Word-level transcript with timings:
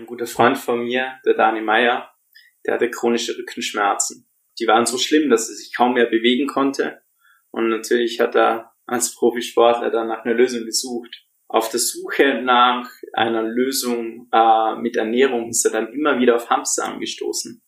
Ein 0.00 0.06
guter 0.06 0.26
Freund 0.26 0.56
von 0.56 0.84
mir, 0.84 1.18
der 1.26 1.34
Dani 1.34 1.60
Meyer, 1.60 2.10
der 2.64 2.72
hatte 2.72 2.90
chronische 2.90 3.36
Rückenschmerzen. 3.36 4.26
Die 4.58 4.66
waren 4.66 4.86
so 4.86 4.96
schlimm, 4.96 5.28
dass 5.28 5.50
er 5.50 5.56
sich 5.56 5.76
kaum 5.76 5.92
mehr 5.92 6.06
bewegen 6.06 6.46
konnte. 6.46 7.02
Und 7.50 7.68
natürlich 7.68 8.18
hat 8.18 8.34
er 8.34 8.72
als 8.86 9.14
Profisportler 9.14 9.90
dann 9.90 10.08
nach 10.08 10.24
einer 10.24 10.32
Lösung 10.32 10.64
gesucht. 10.64 11.26
Auf 11.48 11.68
der 11.68 11.80
Suche 11.80 12.40
nach 12.42 12.88
einer 13.12 13.42
Lösung 13.42 14.26
äh, 14.32 14.76
mit 14.76 14.96
Ernährung 14.96 15.50
ist 15.50 15.66
er 15.66 15.72
dann 15.72 15.92
immer 15.92 16.18
wieder 16.18 16.36
auf 16.36 16.48
Hamstersamen 16.48 16.98
gestoßen 16.98 17.62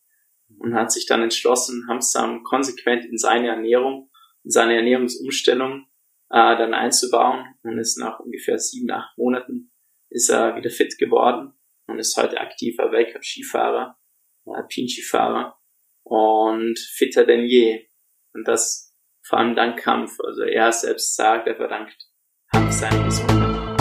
und 0.59 0.75
hat 0.75 0.91
sich 0.91 1.05
dann 1.05 1.23
entschlossen, 1.23 1.87
Hamstersamen 1.87 2.45
konsequent 2.45 3.05
in 3.05 3.19
seine 3.19 3.49
Ernährung, 3.49 4.11
in 4.43 4.51
seine 4.51 4.77
Ernährungsumstellung 4.77 5.87
äh, 6.31 6.57
dann 6.57 6.73
einzubauen 6.73 7.45
und 7.63 7.79
ist 7.79 7.99
nach 7.99 8.21
ungefähr 8.21 8.59
sieben, 8.59 8.91
acht 8.91 9.19
Monaten 9.19 9.71
ist 10.09 10.31
er 10.31 10.57
wieder 10.57 10.71
fit 10.71 10.97
geworden 10.97 11.53
und 11.87 11.99
ist 11.99 12.17
heute 12.17 12.41
aktiver 12.41 12.91
Weltcup-Skifahrer, 12.91 13.97
Alpin-Skifahrer 14.47 15.59
und 16.05 16.79
fitter 16.79 17.25
denn 17.25 17.45
je. 17.45 17.89
Und 18.35 18.47
das 18.49 18.97
vor 19.25 19.39
allem 19.39 19.55
dank 19.55 19.79
Kampf. 19.79 20.19
Also 20.21 20.43
er 20.43 20.73
selbst 20.73 21.15
sagt, 21.17 21.47
er 21.47 21.57
verdankt 21.57 21.97
Kampf 22.51 22.73
seine 22.73 23.05
Gesundheit. 23.05 23.72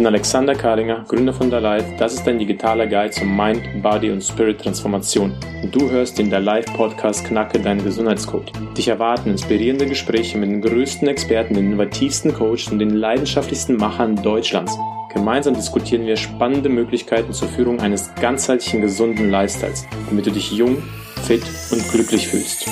Bin 0.00 0.06
Alexander 0.06 0.54
Kalinger, 0.54 1.04
Gründer 1.06 1.34
von 1.34 1.50
der 1.50 1.60
Life. 1.60 1.84
Das 1.98 2.14
ist 2.14 2.26
dein 2.26 2.38
digitaler 2.38 2.86
Guide 2.86 3.10
zur 3.10 3.26
Mind, 3.26 3.60
Body 3.82 4.10
und 4.10 4.24
Spirit 4.24 4.58
Transformation. 4.58 5.34
Und 5.62 5.74
du 5.74 5.90
hörst 5.90 6.18
in 6.18 6.30
der 6.30 6.40
Live 6.40 6.64
Podcast 6.72 7.26
Knacke 7.26 7.58
deinen 7.58 7.84
Gesundheitscode. 7.84 8.50
Dich 8.78 8.88
erwarten 8.88 9.28
inspirierende 9.28 9.84
Gespräche 9.84 10.38
mit 10.38 10.48
den 10.48 10.62
größten 10.62 11.06
Experten, 11.06 11.52
den 11.52 11.66
innovativsten 11.66 12.32
Coaches 12.32 12.68
und 12.68 12.78
den 12.78 12.96
leidenschaftlichsten 12.96 13.76
Machern 13.76 14.16
Deutschlands. 14.22 14.74
Gemeinsam 15.12 15.52
diskutieren 15.52 16.06
wir 16.06 16.16
spannende 16.16 16.70
Möglichkeiten 16.70 17.34
zur 17.34 17.48
Führung 17.48 17.80
eines 17.80 18.10
ganzheitlichen 18.14 18.80
gesunden 18.80 19.30
Lifestyles, 19.30 19.86
damit 20.08 20.24
du 20.24 20.30
dich 20.30 20.50
jung, 20.50 20.82
fit 21.26 21.42
und 21.72 21.86
glücklich 21.90 22.26
fühlst. 22.26 22.66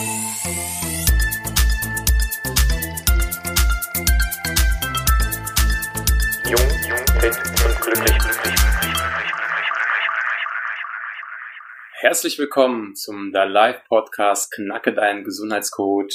Herzlich 12.09 12.39
willkommen 12.39 12.95
zum 12.95 13.33
The 13.35 13.41
Live 13.41 13.85
Podcast 13.85 14.51
Knacke 14.51 14.95
deinen 14.95 15.25
Gesundheitscode. 15.25 16.15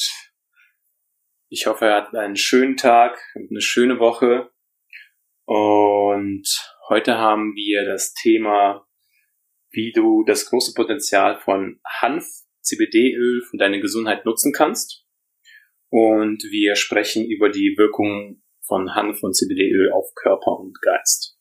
Ich 1.49 1.67
hoffe, 1.67 1.85
ihr 1.85 1.93
hattet 1.93 2.15
einen 2.15 2.35
schönen 2.35 2.77
Tag 2.77 3.21
und 3.35 3.51
eine 3.51 3.61
schöne 3.61 3.99
Woche. 3.99 4.49
Und 5.45 6.47
heute 6.89 7.19
haben 7.19 7.53
wir 7.53 7.85
das 7.85 8.15
Thema, 8.15 8.87
wie 9.69 9.91
du 9.91 10.23
das 10.25 10.47
große 10.47 10.73
Potenzial 10.73 11.39
von 11.39 11.79
Hanf, 11.85 12.25
CBD-Öl 12.63 13.43
für 13.43 13.57
deine 13.57 13.79
Gesundheit 13.79 14.25
nutzen 14.25 14.51
kannst. 14.51 15.05
Und 15.89 16.41
wir 16.49 16.75
sprechen 16.75 17.29
über 17.29 17.49
die 17.49 17.75
Wirkung 17.77 18.41
von 18.65 18.95
Hanf 18.95 19.21
und 19.21 19.35
CBD-Öl 19.35 19.91
auf 19.91 20.11
Körper 20.15 20.57
und 20.57 20.81
Geist. 20.81 21.37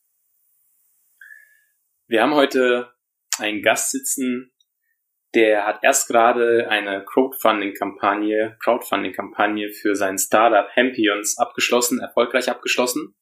Wir 2.06 2.20
haben 2.20 2.34
heute 2.34 2.91
einen 3.38 3.62
Gast 3.62 3.90
sitzen, 3.90 4.52
der 5.34 5.66
hat 5.66 5.82
erst 5.82 6.08
gerade 6.08 6.68
eine 6.68 7.04
Crowdfunding-Kampagne, 7.04 8.56
Crowdfunding-Kampagne 8.62 9.70
für 9.70 9.96
sein 9.96 10.18
Startup 10.18 10.68
Hempions 10.74 11.38
abgeschlossen, 11.38 12.00
erfolgreich 12.00 12.50
abgeschlossen. 12.50 13.14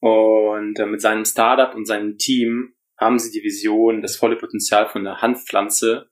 Und 0.00 0.78
äh, 0.78 0.86
mit 0.86 1.00
seinem 1.00 1.24
Startup 1.24 1.74
und 1.74 1.86
seinem 1.86 2.18
Team 2.18 2.74
haben 2.96 3.18
sie 3.18 3.32
die 3.32 3.42
Vision, 3.42 4.02
das 4.02 4.16
volle 4.16 4.36
Potenzial 4.36 4.88
von 4.88 5.02
der 5.02 5.22
Hanfpflanze 5.22 6.10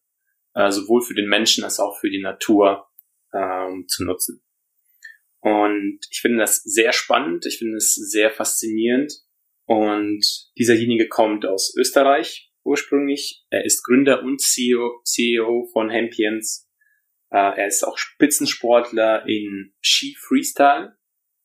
äh, 0.55 0.71
sowohl 0.71 1.03
für 1.03 1.15
den 1.15 1.29
Menschen 1.29 1.63
als 1.65 1.79
auch 1.79 1.99
für 2.01 2.11
die 2.11 2.21
Natur 2.21 2.89
ähm, 3.33 3.87
zu 3.89 4.05
nutzen. 4.05 4.43
Und 5.41 6.01
ich 6.11 6.21
finde 6.21 6.39
das 6.39 6.63
sehr 6.63 6.93
spannend, 6.93 7.47
ich 7.47 7.59
finde 7.59 7.77
es 7.77 7.95
sehr 7.95 8.31
faszinierend. 8.31 9.13
Und 9.67 10.25
dieserjenige 10.59 11.09
kommt 11.09 11.47
aus 11.47 11.75
Österreich 11.77 12.52
ursprünglich. 12.65 13.45
Er 13.51 13.65
ist 13.65 13.83
Gründer 13.85 14.23
und 14.23 14.41
CEO, 14.41 15.01
CEO 15.05 15.69
von 15.73 15.91
Hempions. 15.91 16.69
Äh, 17.31 17.61
er 17.61 17.67
ist 17.67 17.85
auch 17.85 17.99
Spitzensportler 17.99 19.27
in 19.27 19.75
Ski 19.81 20.17
Freestyle 20.19 20.97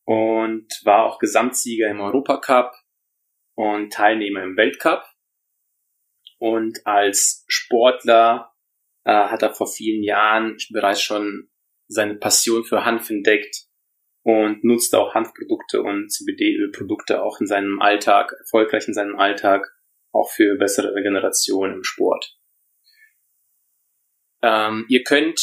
und 0.06 0.68
war 0.84 1.06
auch 1.06 1.20
Gesamtsieger 1.20 1.90
im 1.90 2.02
Europacup 2.02 2.74
und 3.56 3.92
Teilnehmer 3.92 4.44
im 4.44 4.58
Weltcup. 4.58 5.04
Und 6.40 6.86
als 6.86 7.46
Sportler 7.48 8.54
äh, 9.06 9.12
hat 9.12 9.42
er 9.42 9.54
vor 9.54 9.68
vielen 9.68 10.04
Jahren 10.04 10.58
bereits 10.70 11.02
schon 11.02 11.50
seine 11.88 12.16
Passion 12.16 12.64
für 12.64 12.86
Hanf 12.86 13.10
entdeckt 13.10 13.68
und 14.24 14.64
nutzt 14.64 14.94
auch 14.94 15.14
Hanfprodukte 15.16 15.82
und 15.82 16.12
CBD-Ölprodukte 16.12 17.24
auch 17.24 17.40
in 17.40 17.48
seinem 17.48 17.82
Alltag, 17.82 18.36
erfolgreich 18.40 18.88
in 18.88 18.94
seinem 18.94 19.18
Alltag, 19.18 19.77
auch 20.12 20.30
für 20.32 20.58
bessere 20.58 20.94
Regeneration 20.96 21.74
im 21.74 21.84
Sport. 21.84 22.38
Ähm, 24.42 24.86
ihr 24.90 25.04
könnt 25.04 25.40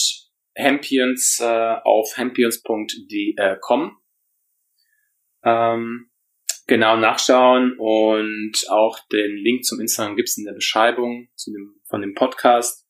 Hempions 0.54 1.40
äh, 1.40 1.76
auf 1.84 2.16
hempions.com 2.16 3.96
ähm, 5.44 6.10
genau 6.66 6.96
nachschauen 6.96 7.76
und 7.78 8.70
auch 8.70 8.98
den 9.12 9.36
Link 9.36 9.64
zum 9.64 9.80
Instagram 9.80 10.16
gibt's 10.16 10.38
in 10.38 10.44
der 10.44 10.54
Beschreibung 10.54 11.28
dem, 11.46 11.80
von 11.88 12.00
dem 12.00 12.14
Podcast. 12.14 12.86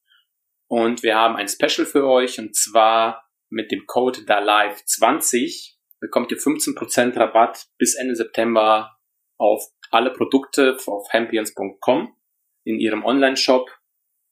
Und 0.68 1.02
wir 1.02 1.16
haben 1.16 1.36
ein 1.36 1.48
Special 1.48 1.86
für 1.86 2.06
euch 2.06 2.38
und 2.38 2.54
zwar 2.54 3.24
mit 3.50 3.70
dem 3.70 3.86
Code 3.86 4.20
DALIVE20 4.20 5.74
bekommt 6.00 6.30
ihr 6.32 6.38
15% 6.38 7.16
Rabatt 7.16 7.66
bis 7.78 7.94
Ende 7.94 8.14
September 8.14 8.96
auf 9.38 9.64
alle 9.94 10.12
Produkte 10.12 10.76
auf 10.86 11.08
hampions.com 11.12 12.14
in 12.64 12.78
ihrem 12.78 13.04
Online-Shop. 13.04 13.70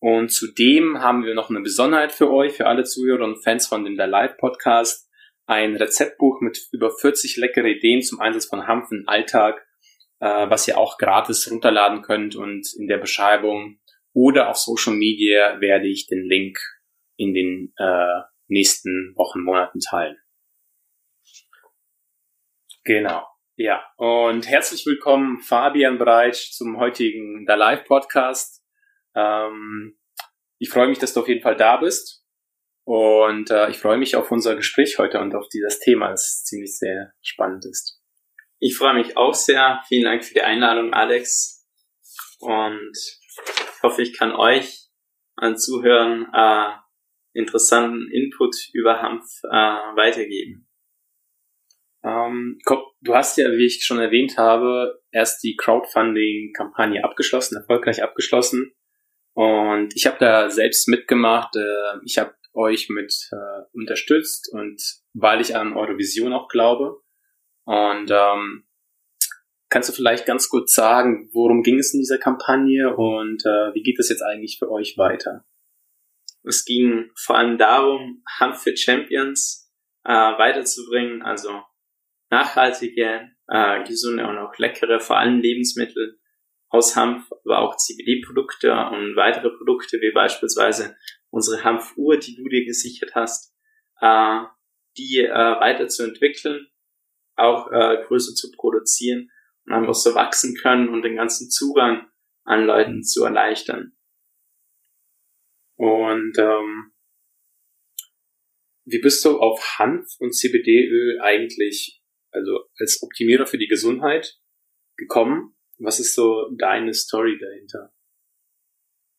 Und 0.00 0.32
zudem 0.32 1.00
haben 1.00 1.24
wir 1.24 1.34
noch 1.34 1.48
eine 1.48 1.60
Besonderheit 1.60 2.12
für 2.12 2.30
euch, 2.30 2.52
für 2.52 2.66
alle 2.66 2.84
Zuhörer 2.84 3.24
und 3.24 3.42
Fans 3.42 3.66
von 3.66 3.84
dem 3.84 3.94
Live 3.94 4.36
Podcast 4.36 5.08
ein 5.46 5.76
Rezeptbuch 5.76 6.40
mit 6.40 6.58
über 6.72 6.90
40 6.90 7.36
leckere 7.36 7.66
Ideen 7.66 8.02
zum 8.02 8.20
Einsatz 8.20 8.46
von 8.46 8.66
Hanf 8.66 8.90
im 8.90 9.04
Alltag, 9.06 9.66
äh, 10.20 10.50
was 10.50 10.66
ihr 10.66 10.78
auch 10.78 10.98
gratis 10.98 11.50
runterladen 11.50 12.02
könnt 12.02 12.36
und 12.36 12.66
in 12.78 12.86
der 12.86 12.98
Beschreibung 12.98 13.80
oder 14.14 14.48
auf 14.50 14.56
Social 14.56 14.94
Media 14.94 15.60
werde 15.60 15.88
ich 15.88 16.06
den 16.06 16.24
Link 16.28 16.58
in 17.16 17.34
den 17.34 17.72
äh, 17.76 18.22
nächsten 18.48 19.14
Wochen, 19.16 19.42
Monaten 19.42 19.80
teilen. 19.80 20.16
Genau. 22.84 23.31
Ja, 23.56 23.84
und 23.98 24.48
herzlich 24.48 24.86
willkommen 24.86 25.38
Fabian 25.42 25.98
Breitsch 25.98 26.52
zum 26.52 26.78
heutigen 26.78 27.44
Da 27.44 27.54
Live 27.54 27.84
Podcast. 27.84 28.64
Ähm, 29.14 29.98
ich 30.58 30.70
freue 30.70 30.88
mich, 30.88 30.98
dass 30.98 31.12
du 31.12 31.20
auf 31.20 31.28
jeden 31.28 31.42
Fall 31.42 31.56
da 31.56 31.76
bist. 31.76 32.24
Und 32.84 33.50
äh, 33.50 33.68
ich 33.68 33.76
freue 33.76 33.98
mich 33.98 34.16
auf 34.16 34.30
unser 34.30 34.56
Gespräch 34.56 34.98
heute 34.98 35.20
und 35.20 35.34
auf 35.34 35.50
dieses 35.50 35.80
Thema, 35.80 36.08
das 36.08 36.44
ziemlich 36.44 36.78
sehr 36.78 37.12
spannend 37.20 37.66
ist. 37.66 38.00
Ich 38.58 38.74
freue 38.74 38.94
mich 38.94 39.18
auch 39.18 39.34
sehr. 39.34 39.82
Vielen 39.86 40.04
Dank 40.04 40.24
für 40.24 40.32
die 40.32 40.40
Einladung, 40.40 40.94
Alex. 40.94 41.68
Und 42.38 42.96
ich 42.96 43.82
hoffe, 43.82 44.00
ich 44.00 44.16
kann 44.16 44.32
euch 44.32 44.88
an 45.36 45.58
Zuhören 45.58 46.26
äh, 46.32 46.70
interessanten 47.34 48.10
Input 48.10 48.56
über 48.72 49.02
Hanf 49.02 49.26
äh, 49.44 49.50
weitergeben. 49.50 50.71
Ähm, 52.04 52.58
du 53.00 53.14
hast 53.14 53.38
ja, 53.38 53.50
wie 53.52 53.66
ich 53.66 53.84
schon 53.84 54.00
erwähnt 54.00 54.36
habe, 54.36 55.02
erst 55.10 55.42
die 55.42 55.56
Crowdfunding-Kampagne 55.56 57.04
abgeschlossen, 57.04 57.56
erfolgreich 57.56 58.02
abgeschlossen. 58.02 58.72
Und 59.34 59.94
ich 59.96 60.06
habe 60.06 60.18
da 60.18 60.50
selbst 60.50 60.88
mitgemacht. 60.88 61.54
Äh, 61.56 61.98
ich 62.04 62.18
habe 62.18 62.34
euch 62.54 62.88
mit 62.88 63.30
äh, 63.32 63.62
unterstützt 63.72 64.52
und 64.52 64.82
weil 65.14 65.40
ich 65.40 65.56
an 65.56 65.74
eure 65.74 65.96
Vision 65.96 66.32
auch 66.32 66.48
glaube. 66.48 67.00
Und 67.64 68.10
ähm, 68.10 68.64
kannst 69.70 69.88
du 69.88 69.92
vielleicht 69.92 70.26
ganz 70.26 70.48
kurz 70.48 70.74
sagen, 70.74 71.30
worum 71.32 71.62
ging 71.62 71.78
es 71.78 71.94
in 71.94 72.00
dieser 72.00 72.18
Kampagne 72.18 72.94
und 72.94 73.44
äh, 73.46 73.74
wie 73.74 73.82
geht 73.82 73.98
es 73.98 74.08
jetzt 74.08 74.22
eigentlich 74.22 74.58
für 74.58 74.70
euch 74.70 74.98
weiter? 74.98 75.44
Es 76.44 76.64
ging 76.64 77.10
vor 77.16 77.38
allem 77.38 77.56
darum, 77.56 78.22
Hanf 78.38 78.62
für 78.62 78.76
Champions 78.76 79.72
äh, 80.04 80.10
weiterzubringen, 80.12 81.22
also 81.22 81.62
nachhaltige, 82.32 83.30
äh, 83.46 83.84
gesunde 83.84 84.26
und 84.26 84.38
auch 84.38 84.56
leckere, 84.58 84.98
vor 84.98 85.18
allem 85.18 85.38
Lebensmittel 85.40 86.18
aus 86.68 86.96
Hanf, 86.96 87.30
aber 87.44 87.58
auch 87.58 87.76
CBD-Produkte 87.76 88.72
und 88.72 89.14
weitere 89.14 89.50
Produkte 89.50 90.00
wie 90.00 90.12
beispielsweise 90.12 90.96
unsere 91.30 91.62
Hanfuhr, 91.62 92.16
die 92.16 92.34
du 92.34 92.48
dir 92.48 92.64
gesichert 92.64 93.14
hast, 93.14 93.54
äh, 94.00 94.40
die 94.96 95.18
äh, 95.18 95.30
weiterzuentwickeln, 95.30 96.66
auch 97.36 97.70
äh, 97.70 98.02
größer 98.06 98.34
zu 98.34 98.50
produzieren 98.52 99.30
und 99.66 99.74
einfach 99.74 99.94
so 99.94 100.14
wachsen 100.14 100.56
können 100.56 100.88
und 100.88 101.02
den 101.02 101.16
ganzen 101.16 101.50
Zugang 101.50 102.06
an 102.44 102.64
Leuten 102.64 103.02
zu 103.04 103.24
erleichtern. 103.24 103.92
Und 105.76 106.38
ähm, 106.38 106.92
wie 108.84 109.00
bist 109.00 109.24
du 109.24 109.38
auf 109.38 109.78
Hanf 109.78 110.06
und 110.18 110.34
CBD-Öl 110.34 111.20
eigentlich, 111.20 112.01
also 112.32 112.68
als 112.78 113.02
Optimierer 113.02 113.46
für 113.46 113.58
die 113.58 113.68
Gesundheit 113.68 114.40
gekommen? 114.96 115.54
Was 115.78 116.00
ist 116.00 116.14
so 116.14 116.50
deine 116.58 116.94
Story 116.94 117.38
dahinter? 117.38 117.92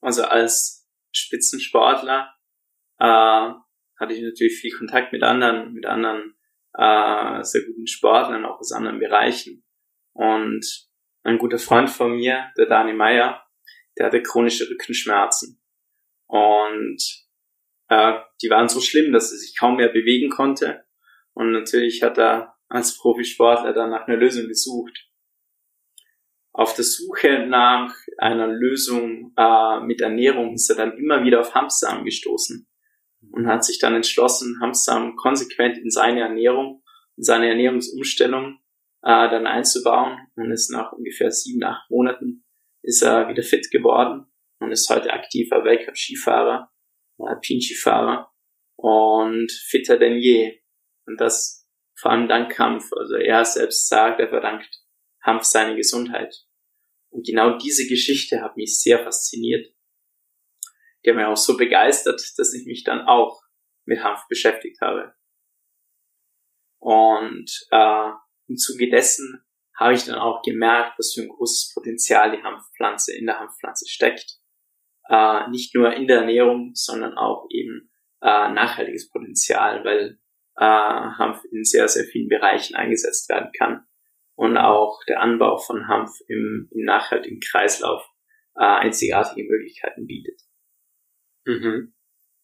Also 0.01 0.23
als 0.23 0.87
Spitzensportler 1.13 2.33
äh, 2.99 3.53
hatte 3.99 4.13
ich 4.13 4.21
natürlich 4.21 4.59
viel 4.59 4.75
Kontakt 4.75 5.13
mit 5.13 5.23
anderen, 5.23 5.73
mit 5.73 5.85
anderen 5.85 6.35
äh, 6.73 7.43
sehr 7.43 7.63
guten 7.65 7.87
Sportlern, 7.87 8.45
auch 8.45 8.59
aus 8.59 8.71
anderen 8.71 8.99
Bereichen. 8.99 9.63
Und 10.13 10.65
ein 11.23 11.37
guter 11.37 11.59
Freund 11.59 11.89
von 11.89 12.15
mir, 12.15 12.51
der 12.57 12.65
Dani 12.65 12.93
Meyer, 12.93 13.45
der 13.97 14.07
hatte 14.07 14.21
chronische 14.21 14.69
Rückenschmerzen. 14.69 15.61
Und 16.27 17.01
äh, 17.89 18.19
die 18.41 18.49
waren 18.49 18.67
so 18.67 18.81
schlimm, 18.81 19.13
dass 19.13 19.31
er 19.31 19.37
sich 19.37 19.57
kaum 19.57 19.77
mehr 19.77 19.89
bewegen 19.89 20.29
konnte. 20.29 20.85
Und 21.33 21.51
natürlich 21.51 22.03
hat 22.03 22.17
er 22.17 22.52
als 22.73 22.97
Profisportler 22.97 23.71
dann 23.71 23.91
nach 23.91 24.07
einer 24.07 24.17
Lösung 24.17 24.47
gesucht. 24.47 25.07
Auf 26.53 26.73
der 26.73 26.83
Suche 26.83 27.45
nach 27.47 27.95
einer 28.17 28.47
Lösung 28.47 29.31
äh, 29.37 29.79
mit 29.81 30.01
Ernährung 30.01 30.55
ist 30.55 30.69
er 30.69 30.75
dann 30.75 30.97
immer 30.97 31.23
wieder 31.23 31.39
auf 31.39 31.53
Hamstersamen 31.53 32.03
gestoßen 32.03 32.67
und 33.31 33.47
hat 33.47 33.63
sich 33.63 33.79
dann 33.79 33.95
entschlossen, 33.95 34.59
Hamstersamen 34.59 35.15
konsequent 35.15 35.77
in 35.77 35.91
seine 35.91 36.21
Ernährung, 36.21 36.83
in 37.15 37.23
seine 37.23 37.49
Ernährungsumstellung 37.49 38.59
äh, 39.03 39.29
dann 39.29 39.45
einzubauen 39.45 40.17
und 40.35 40.51
ist 40.51 40.71
nach 40.71 40.93
ungefähr 40.93 41.31
sieben, 41.31 41.63
acht 41.63 41.89
Monaten 41.91 42.43
ist 42.81 43.03
er 43.03 43.29
wieder 43.29 43.43
fit 43.43 43.69
geworden 43.71 44.25
und 44.59 44.71
ist 44.71 44.89
heute 44.89 45.13
aktiver 45.13 45.63
Weltcup-Skifahrer, 45.63 46.71
Alpinskifahrer 47.19 48.31
und 48.75 49.51
fitter 49.51 49.97
denn 49.97 50.17
je. 50.17 50.59
Und 51.05 51.21
das 51.21 51.62
vor 52.03 52.11
allem 52.11 52.27
dank 52.27 52.51
Kampf. 52.51 52.91
Also 52.91 53.15
er 53.15 53.45
selbst 53.45 53.87
sagt, 53.87 54.19
er 54.19 54.27
verdankt 54.27 54.83
Hanf 55.23 55.43
seine 55.43 55.75
Gesundheit. 55.75 56.35
Und 57.09 57.25
genau 57.25 57.57
diese 57.57 57.87
Geschichte 57.87 58.41
hat 58.41 58.57
mich 58.57 58.79
sehr 58.81 59.01
fasziniert. 59.03 59.73
Die 61.03 61.09
hat 61.09 61.15
mich 61.15 61.25
auch 61.25 61.37
so 61.37 61.55
begeistert, 61.55 62.21
dass 62.37 62.53
ich 62.53 62.65
mich 62.65 62.83
dann 62.83 63.07
auch 63.07 63.41
mit 63.85 64.03
Hanf 64.03 64.27
beschäftigt 64.27 64.81
habe. 64.81 65.13
Und 66.79 67.49
äh, 67.71 68.09
im 68.47 68.57
Zuge 68.57 68.89
dessen 68.89 69.45
habe 69.79 69.93
ich 69.93 70.03
dann 70.03 70.19
auch 70.19 70.41
gemerkt, 70.41 70.99
was 70.99 71.13
für 71.13 71.21
ein 71.21 71.29
großes 71.29 71.71
Potenzial 71.73 72.35
die 72.35 72.43
Hanfpflanze 72.43 73.15
in 73.15 73.25
der 73.25 73.39
Hanfpflanze 73.39 73.87
steckt. 73.87 74.39
Äh, 75.07 75.49
nicht 75.49 75.73
nur 75.73 75.93
in 75.93 76.07
der 76.07 76.19
Ernährung, 76.19 76.71
sondern 76.73 77.17
auch 77.17 77.47
eben 77.49 77.89
äh, 78.21 78.51
nachhaltiges 78.51 79.09
Potenzial, 79.09 79.85
weil 79.85 80.19
äh, 80.57 80.63
Hanf 80.63 81.43
in 81.51 81.63
sehr, 81.63 81.87
sehr 81.87 82.05
vielen 82.05 82.29
Bereichen 82.29 82.75
eingesetzt 82.75 83.29
werden 83.29 83.51
kann 83.57 83.85
und 84.35 84.57
auch 84.57 84.99
der 85.07 85.21
Anbau 85.21 85.57
von 85.57 85.87
Hanf 85.87 86.11
im, 86.27 86.69
im 86.71 86.83
nachhaltigen 86.85 87.39
Kreislauf 87.39 88.03
äh, 88.55 88.63
einzigartige 88.63 89.47
Möglichkeiten 89.47 90.05
bietet. 90.05 90.39
Mhm. 91.45 91.93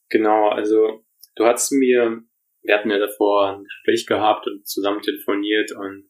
Genau, 0.10 0.50
also 0.50 1.06
du 1.36 1.46
hast 1.46 1.72
mir, 1.72 2.24
wir 2.62 2.76
hatten 2.76 2.90
ja 2.90 3.00
davor 3.00 3.58
ein 3.58 3.64
Gespräch 3.64 4.06
gehabt 4.06 4.48
und 4.48 4.68
zusammen 4.68 5.02
telefoniert 5.02 5.72
und 5.76 6.10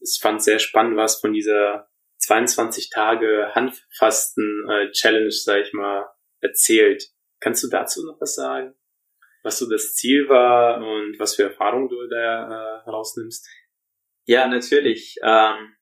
ich 0.00 0.18
fand 0.20 0.42
sehr 0.42 0.58
spannend, 0.58 0.96
was 0.96 1.20
von 1.20 1.32
dieser 1.32 1.88
22 2.18 2.90
Tage 2.90 3.50
Hanffasten 3.54 4.66
äh, 4.68 5.30
sag 5.30 5.62
ich 5.62 5.72
mal, 5.72 6.06
erzählt. 6.40 7.04
Kannst 7.40 7.62
du 7.62 7.68
dazu 7.68 8.04
noch 8.04 8.20
was 8.20 8.34
sagen? 8.34 8.74
Was 9.42 9.58
so 9.58 9.68
das 9.68 9.94
Ziel 9.94 10.28
war 10.28 10.78
und 10.78 11.18
was 11.18 11.36
für 11.36 11.44
Erfahrungen 11.44 11.88
du 11.88 12.06
da 12.08 12.80
äh, 12.80 12.84
herausnimmst? 12.84 13.48
Ja, 14.26 14.46
natürlich. 14.46 15.16
Ähm, 15.22 15.74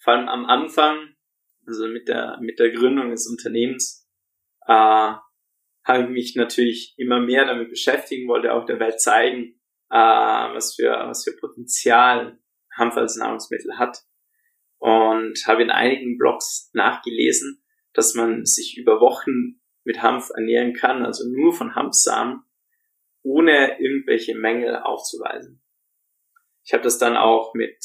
vor 0.00 0.14
allem 0.14 0.28
am 0.28 0.44
Anfang, 0.46 1.14
also 1.66 1.86
mit 1.86 2.08
der, 2.08 2.38
mit 2.40 2.58
der 2.58 2.70
Gründung 2.70 3.10
des 3.10 3.28
Unternehmens, 3.28 4.08
äh, 4.66 5.14
habe 5.84 6.04
ich 6.04 6.08
mich 6.08 6.36
natürlich 6.36 6.94
immer 6.96 7.20
mehr 7.20 7.44
damit 7.44 7.70
beschäftigen, 7.70 8.28
wollte 8.28 8.52
auch 8.52 8.66
der 8.66 8.80
Welt 8.80 9.00
zeigen, 9.00 9.60
äh, 9.90 9.96
was 9.96 10.74
für, 10.74 10.90
was 10.90 11.24
für 11.24 11.36
Potenzial 11.36 12.38
Hanf 12.76 12.96
als 12.96 13.16
Nahrungsmittel 13.16 13.78
hat. 13.78 13.98
Und 14.78 15.46
habe 15.46 15.62
in 15.62 15.70
einigen 15.70 16.18
Blogs 16.18 16.70
nachgelesen, 16.72 17.62
dass 17.92 18.14
man 18.14 18.44
sich 18.44 18.76
über 18.76 19.00
Wochen 19.00 19.61
mit 19.84 20.02
Hanf 20.02 20.30
ernähren 20.30 20.74
kann, 20.74 21.04
also 21.04 21.28
nur 21.28 21.52
von 21.52 21.74
Hanfsamen, 21.74 22.44
ohne 23.22 23.80
irgendwelche 23.80 24.34
Mängel 24.34 24.76
aufzuweisen. 24.76 25.62
Ich 26.64 26.72
habe 26.72 26.82
das 26.82 26.98
dann 26.98 27.16
auch 27.16 27.54
mit 27.54 27.78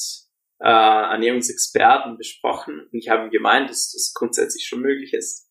äh, 0.60 0.68
Ernährungsexperten 0.68 2.18
besprochen 2.18 2.88
und 2.92 2.98
ich 2.98 3.10
habe 3.10 3.30
gemeint, 3.30 3.70
dass 3.70 3.92
das 3.92 4.14
grundsätzlich 4.14 4.66
schon 4.66 4.82
möglich 4.82 5.14
ist. 5.14 5.50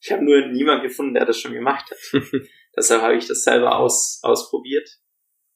Ich 0.00 0.10
habe 0.10 0.24
nur 0.24 0.46
niemanden 0.48 0.82
gefunden, 0.82 1.14
der 1.14 1.26
das 1.26 1.38
schon 1.38 1.52
gemacht 1.52 1.90
hat. 1.90 2.22
Deshalb 2.76 3.02
habe 3.02 3.16
ich 3.16 3.28
das 3.28 3.44
selber 3.44 3.76
aus, 3.78 4.20
ausprobiert 4.22 4.98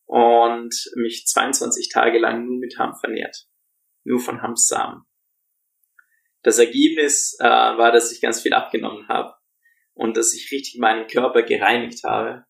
und 0.04 0.72
mich 0.96 1.26
22 1.26 1.88
Tage 1.88 2.18
lang 2.18 2.46
nur 2.46 2.58
mit 2.58 2.78
Hanf 2.78 3.02
ernährt. 3.02 3.48
Nur 4.04 4.20
von 4.20 4.42
Hanfsamen. 4.42 5.02
Das 6.42 6.60
Ergebnis 6.60 7.36
äh, 7.40 7.44
war, 7.44 7.90
dass 7.90 8.12
ich 8.12 8.20
ganz 8.20 8.40
viel 8.40 8.54
abgenommen 8.54 9.08
habe 9.08 9.35
und 9.96 10.16
dass 10.16 10.34
ich 10.34 10.52
richtig 10.52 10.78
meinen 10.78 11.06
Körper 11.08 11.42
gereinigt 11.42 12.04
habe. 12.04 12.44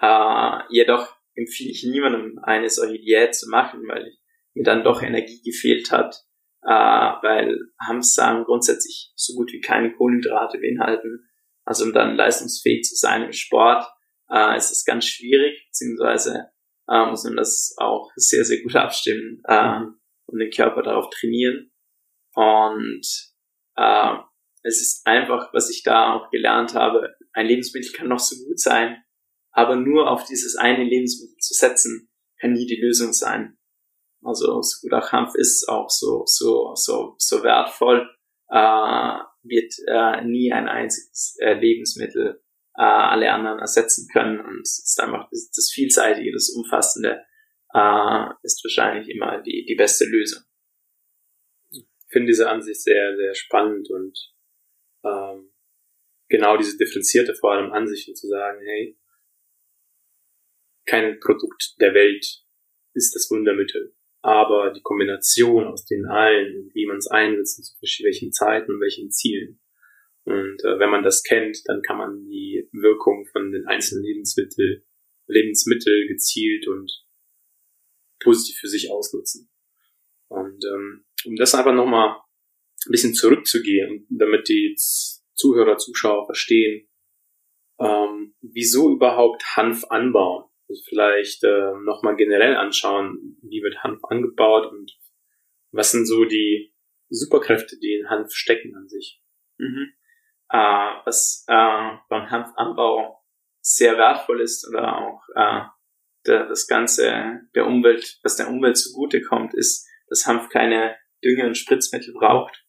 Äh, 0.00 0.62
jedoch 0.70 1.14
empfehle 1.34 1.70
ich 1.70 1.84
niemandem, 1.84 2.38
eine 2.42 2.70
solche 2.70 3.00
Diät 3.00 3.34
zu 3.34 3.50
machen, 3.50 3.82
weil 3.88 4.12
mir 4.54 4.64
dann 4.64 4.84
doch 4.84 5.02
Energie 5.02 5.42
gefehlt 5.42 5.90
hat, 5.90 6.24
äh, 6.62 6.68
weil 6.68 7.58
Hamstersamen 7.86 8.44
grundsätzlich 8.44 9.12
so 9.16 9.34
gut 9.34 9.52
wie 9.52 9.60
keine 9.60 9.92
Kohlenhydrate 9.92 10.58
beinhalten. 10.58 11.28
Also 11.64 11.84
um 11.84 11.92
dann 11.92 12.16
leistungsfähig 12.16 12.84
zu 12.84 12.94
sein 12.94 13.24
im 13.24 13.32
Sport, 13.32 13.84
äh, 14.30 14.56
ist 14.56 14.70
es 14.70 14.84
ganz 14.84 15.06
schwierig, 15.06 15.66
beziehungsweise 15.66 16.50
äh, 16.88 17.06
muss 17.06 17.24
man 17.24 17.36
das 17.36 17.74
auch 17.78 18.10
sehr, 18.14 18.44
sehr 18.44 18.62
gut 18.62 18.76
abstimmen 18.76 19.42
äh, 19.44 19.80
und 20.26 20.38
den 20.38 20.50
Körper 20.50 20.82
darauf 20.82 21.10
trainieren. 21.10 21.72
Und 22.34 23.04
äh, 23.76 24.14
es 24.62 24.80
ist 24.80 25.06
einfach, 25.06 25.52
was 25.52 25.70
ich 25.70 25.82
da 25.82 26.14
auch 26.14 26.30
gelernt 26.30 26.74
habe, 26.74 27.14
ein 27.32 27.46
Lebensmittel 27.46 27.92
kann 27.92 28.08
noch 28.08 28.18
so 28.18 28.36
gut 28.44 28.60
sein, 28.60 29.02
aber 29.52 29.76
nur 29.76 30.10
auf 30.10 30.24
dieses 30.24 30.56
eine 30.56 30.84
Lebensmittel 30.84 31.36
zu 31.38 31.54
setzen, 31.54 32.10
kann 32.40 32.52
nie 32.52 32.66
die 32.66 32.80
Lösung 32.80 33.12
sein. 33.12 33.58
Also 34.22 34.60
so 34.60 34.80
gut 34.82 34.92
auch 34.92 35.12
Hanf 35.12 35.34
ist 35.34 35.68
auch 35.68 35.88
so 35.88 36.24
so 36.26 36.74
so 36.74 37.14
so 37.18 37.42
wertvoll, 37.42 38.08
äh, 38.48 39.18
wird 39.42 39.72
äh, 39.86 40.24
nie 40.24 40.52
ein 40.52 40.68
einziges 40.68 41.36
äh, 41.40 41.54
Lebensmittel 41.54 42.42
äh, 42.76 42.82
alle 42.82 43.32
anderen 43.32 43.60
ersetzen 43.60 44.08
können 44.12 44.40
und 44.40 44.60
es 44.60 44.78
ist 44.84 45.00
einfach 45.00 45.28
das, 45.30 45.50
das 45.50 45.70
vielseitige, 45.72 46.32
das 46.32 46.50
umfassende 46.50 47.22
äh, 47.72 48.26
ist 48.42 48.62
wahrscheinlich 48.62 49.08
immer 49.08 49.40
die 49.40 49.64
die 49.66 49.76
beste 49.76 50.04
Lösung. 50.04 50.42
Ich 51.70 51.86
finde 52.10 52.26
diese 52.26 52.50
Ansicht 52.50 52.82
sehr 52.82 53.16
sehr 53.16 53.34
spannend 53.34 53.88
und 53.90 54.18
ähm, 55.04 55.52
genau 56.28 56.56
diese 56.56 56.76
differenzierte 56.76 57.34
vor 57.34 57.52
allem 57.52 57.72
Ansichten 57.72 58.14
zu 58.14 58.28
sagen, 58.28 58.60
hey, 58.64 58.98
kein 60.86 61.20
Produkt 61.20 61.76
der 61.80 61.94
Welt 61.94 62.44
ist 62.94 63.14
das 63.14 63.30
Wundermittel. 63.30 63.94
Aber 64.22 64.72
die 64.72 64.82
Kombination 64.82 65.66
aus 65.66 65.86
den 65.86 66.04
allen, 66.06 66.70
wie 66.74 66.86
man 66.86 66.98
es 66.98 67.06
einsetzt, 67.06 67.64
zu 67.64 68.04
welchen 68.04 68.32
Zeiten 68.32 68.72
und 68.72 68.80
welchen 68.80 69.10
Zielen. 69.10 69.60
Und 70.24 70.62
äh, 70.64 70.78
wenn 70.78 70.90
man 70.90 71.02
das 71.02 71.22
kennt, 71.22 71.58
dann 71.66 71.80
kann 71.82 71.96
man 71.96 72.24
die 72.26 72.68
Wirkung 72.72 73.26
von 73.32 73.50
den 73.50 73.66
einzelnen 73.66 74.04
Lebensmittel, 74.04 74.84
Lebensmittel 75.26 76.06
gezielt 76.08 76.68
und 76.68 76.92
positiv 78.22 78.58
für 78.58 78.68
sich 78.68 78.90
ausnutzen. 78.90 79.50
Und 80.28 80.62
ähm, 80.64 81.04
um 81.24 81.36
das 81.36 81.54
einfach 81.54 81.74
nochmal 81.74 82.20
ein 82.86 82.92
bisschen 82.92 83.14
zurückzugehen, 83.14 84.06
damit 84.10 84.48
die 84.48 84.74
Zuhörer, 85.34 85.76
Zuschauer 85.78 86.26
verstehen, 86.26 86.88
ähm, 87.78 88.34
wieso 88.40 88.90
überhaupt 88.90 89.42
Hanf 89.56 89.84
anbauen 89.88 90.50
vielleicht 90.88 91.42
äh, 91.44 91.72
nochmal 91.84 92.16
generell 92.16 92.56
anschauen, 92.56 93.38
wie 93.42 93.62
wird 93.62 93.82
Hanf 93.82 94.04
angebaut 94.04 94.70
und 94.70 94.92
was 95.72 95.92
sind 95.92 96.06
so 96.06 96.24
die 96.24 96.74
Superkräfte, 97.08 97.78
die 97.78 97.94
in 97.94 98.08
Hanf 98.08 98.32
stecken 98.32 98.74
an 98.76 98.88
sich. 98.88 99.22
Mhm. 99.58 99.92
Äh, 100.50 100.92
was 101.04 101.44
äh, 101.48 101.96
beim 102.08 102.30
Hanfanbau 102.30 103.22
sehr 103.60 103.96
wertvoll 103.98 104.40
ist 104.40 104.66
oder 104.68 104.96
auch 104.96 105.22
äh, 105.34 105.62
der, 106.26 106.48
das 106.48 106.66
Ganze 106.66 107.40
der 107.54 107.66
Umwelt, 107.66 108.18
was 108.22 108.36
der 108.36 108.48
Umwelt 108.48 108.76
zugute 108.76 109.20
kommt, 109.22 109.54
ist, 109.54 109.86
dass 110.08 110.26
Hanf 110.26 110.48
keine 110.48 110.96
Dünger 111.24 111.46
und 111.46 111.56
Spritzmittel 111.56 112.14
braucht 112.14 112.64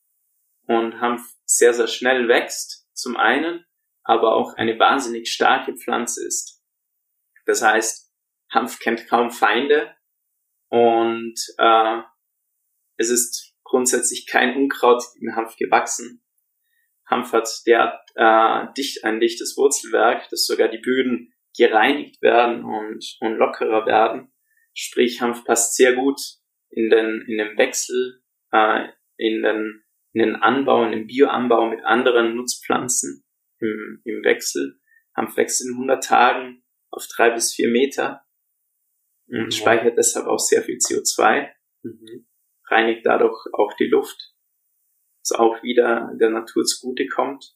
und 0.68 1.00
Hanf 1.00 1.22
sehr, 1.46 1.74
sehr 1.74 1.88
schnell 1.88 2.28
wächst, 2.28 2.88
zum 2.94 3.18
einen, 3.18 3.66
aber 4.04 4.36
auch 4.36 4.54
eine 4.56 4.78
wahnsinnig 4.80 5.32
starke 5.32 5.76
Pflanze 5.76 6.26
ist. 6.26 6.62
Das 7.46 7.62
heißt, 7.62 8.12
Hanf 8.50 8.80
kennt 8.80 9.08
kaum 9.08 9.32
Feinde 9.32 9.96
und 10.70 11.36
äh, 11.58 12.02
es 12.98 13.10
ist 13.10 13.56
grundsätzlich 13.64 14.28
kein 14.28 14.56
Unkraut 14.56 15.04
im 15.20 15.36
Hanf 15.36 15.56
gewachsen. 15.56 16.24
Hanf 17.06 17.34
hat 17.34 17.50
der 17.66 18.02
äh, 18.16 18.74
dicht 18.78 19.04
ein 19.04 19.20
dichtes 19.20 19.58
Wurzelwerk, 19.58 20.30
dass 20.30 20.46
sogar 20.46 20.70
die 20.70 20.78
Böden 20.78 21.34
gereinigt 21.58 22.22
werden 22.22 22.64
und, 22.64 23.18
und 23.20 23.36
lockerer 23.36 23.86
werden. 23.86 24.32
Sprich, 24.74 25.22
Hanf 25.22 25.44
passt 25.44 25.76
sehr 25.76 25.94
gut 25.94 26.20
in 26.70 26.90
den, 26.90 27.26
in 27.28 27.38
den 27.38 27.58
Wechsel, 27.58 28.22
äh, 28.52 28.88
in 29.18 29.42
den, 29.44 29.84
in 30.14 30.22
den 30.22 30.36
Anbau, 30.36 30.84
in 30.86 30.92
den 30.92 31.08
Bioanbau 31.08 31.70
mit 31.70 31.84
anderen 31.84 32.36
Nutzpflanzen 32.36 33.24
im, 33.60 34.02
im 34.04 34.24
Wechsel. 34.24 34.80
Hanf 35.16 35.38
wächst 35.38 35.62
in 35.62 35.74
100 35.74 36.04
Tagen 36.04 36.64
auf 36.90 37.08
drei 37.08 37.32
bis 37.32 37.54
vier 37.54 37.70
Meter 37.70 38.24
und 39.28 39.46
mhm. 39.46 39.52
speichert 39.52 39.98
deshalb 39.98 40.28
auch 40.28 40.40
sehr 40.40 40.62
viel 40.64 40.78
CO2, 40.78 41.50
mhm. 41.84 42.28
reinigt 42.68 43.06
dadurch 43.06 43.46
auch 43.54 43.74
die 43.74 43.88
Luft, 43.88 44.34
was 45.24 45.38
auch 45.38 45.64
wieder 45.64 46.12
der 46.20 46.30
Natur 46.30 46.66
zugute 46.66 47.08
kommt. 47.08 47.56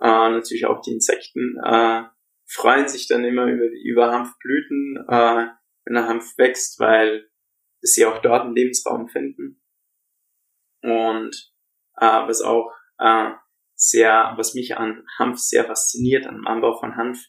Äh, 0.00 0.06
natürlich 0.06 0.66
auch 0.66 0.80
die 0.80 0.92
Insekten 0.92 1.56
äh, 1.64 2.04
freuen 2.46 2.88
sich 2.88 3.08
dann 3.08 3.24
immer 3.24 3.46
über, 3.46 3.66
über 3.66 4.12
Hanfblüten, 4.12 4.96
äh, 5.08 5.46
wenn 5.84 5.94
der 5.94 6.08
Hanf 6.08 6.36
wächst, 6.38 6.80
weil 6.80 7.28
sie 7.80 8.04
auch 8.04 8.20
dort 8.20 8.42
einen 8.42 8.56
Lebensraum 8.56 9.08
finden. 9.08 9.62
Und 10.82 11.51
äh, 11.96 12.26
was 12.26 12.42
auch 12.42 12.72
äh, 12.98 13.30
sehr, 13.74 14.34
was 14.36 14.54
mich 14.54 14.76
an 14.76 15.04
Hanf 15.18 15.38
sehr 15.38 15.64
fasziniert, 15.64 16.26
am 16.26 16.46
Anbau 16.46 16.78
von 16.78 16.96
Hanf, 16.96 17.24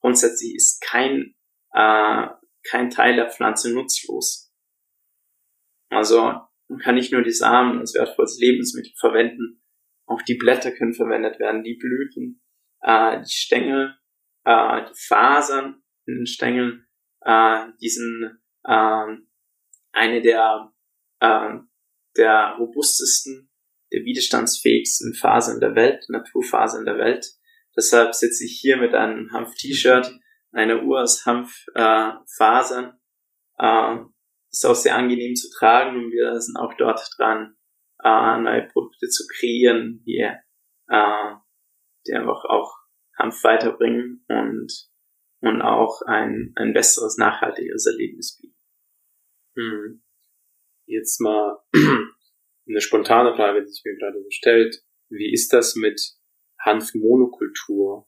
grundsätzlich 0.00 0.54
ist 0.54 0.80
kein, 0.80 1.34
äh, 1.72 2.28
kein 2.68 2.90
Teil 2.90 3.16
der 3.16 3.30
Pflanze 3.30 3.72
nutzlos. 3.72 4.52
Also 5.90 6.32
man 6.68 6.78
kann 6.80 6.94
nicht 6.94 7.12
nur 7.12 7.22
die 7.22 7.32
Samen 7.32 7.78
als 7.78 7.94
wertvolles 7.94 8.38
Lebensmittel 8.38 8.92
verwenden, 8.98 9.62
auch 10.06 10.22
die 10.22 10.36
Blätter 10.36 10.72
können 10.72 10.94
verwendet 10.94 11.38
werden, 11.38 11.62
die 11.62 11.76
Blüten, 11.76 12.40
äh, 12.80 13.20
die 13.20 13.30
Stängel, 13.30 13.96
äh, 14.44 14.84
die 14.84 14.94
Fasern 15.06 15.82
in 16.06 16.16
den 16.16 16.26
Stängeln, 16.26 16.86
äh, 17.20 17.66
diesen 17.80 18.38
äh, 18.64 19.16
eine 19.92 20.22
der 20.22 20.72
äh, 21.20 21.58
der 22.16 22.56
robustesten, 22.58 23.50
der 23.92 24.04
widerstandsfähigsten 24.04 25.14
Fasern 25.14 25.60
der 25.60 25.74
Welt, 25.74 26.04
Naturfasern 26.08 26.84
der 26.84 26.98
Welt. 26.98 27.26
Deshalb 27.76 28.14
sitze 28.14 28.44
ich 28.44 28.58
hier 28.60 28.76
mit 28.76 28.94
einem 28.94 29.30
Hanf-T-Shirt, 29.32 30.18
einer 30.52 30.82
Uhr 30.82 31.02
aus 31.02 31.24
Hanffasern. 31.24 32.98
Äh, 33.58 33.94
äh, 33.94 33.98
ist 34.50 34.64
auch 34.64 34.74
sehr 34.74 34.96
angenehm 34.96 35.34
zu 35.34 35.48
tragen 35.50 35.96
und 35.96 36.10
wir 36.10 36.40
sind 36.40 36.56
auch 36.56 36.74
dort 36.74 37.00
dran, 37.16 37.56
äh, 38.02 38.40
neue 38.40 38.66
Produkte 38.68 39.08
zu 39.08 39.24
kreieren, 39.26 40.02
die, 40.06 40.26
äh, 40.88 41.34
die 42.06 42.12
einfach 42.12 42.44
auch 42.44 42.74
Hanf 43.16 43.42
weiterbringen 43.44 44.24
und, 44.28 44.72
und 45.40 45.62
auch 45.62 46.02
ein, 46.06 46.52
ein 46.56 46.72
besseres, 46.72 47.18
nachhaltigeres 47.18 47.86
Erlebnis 47.86 48.38
bieten. 48.40 48.56
Hm. 49.56 50.02
Jetzt 50.86 51.20
mal 51.20 51.58
eine 52.68 52.80
spontane 52.80 53.34
Frage, 53.34 53.62
die 53.62 53.68
sich 53.68 53.82
mir 53.84 53.96
gerade 53.96 54.20
so 54.22 54.30
stellt. 54.30 54.82
Wie 55.10 55.32
ist 55.32 55.52
das 55.52 55.74
mit 55.74 56.00
Hanfmonokultur? 56.60 58.06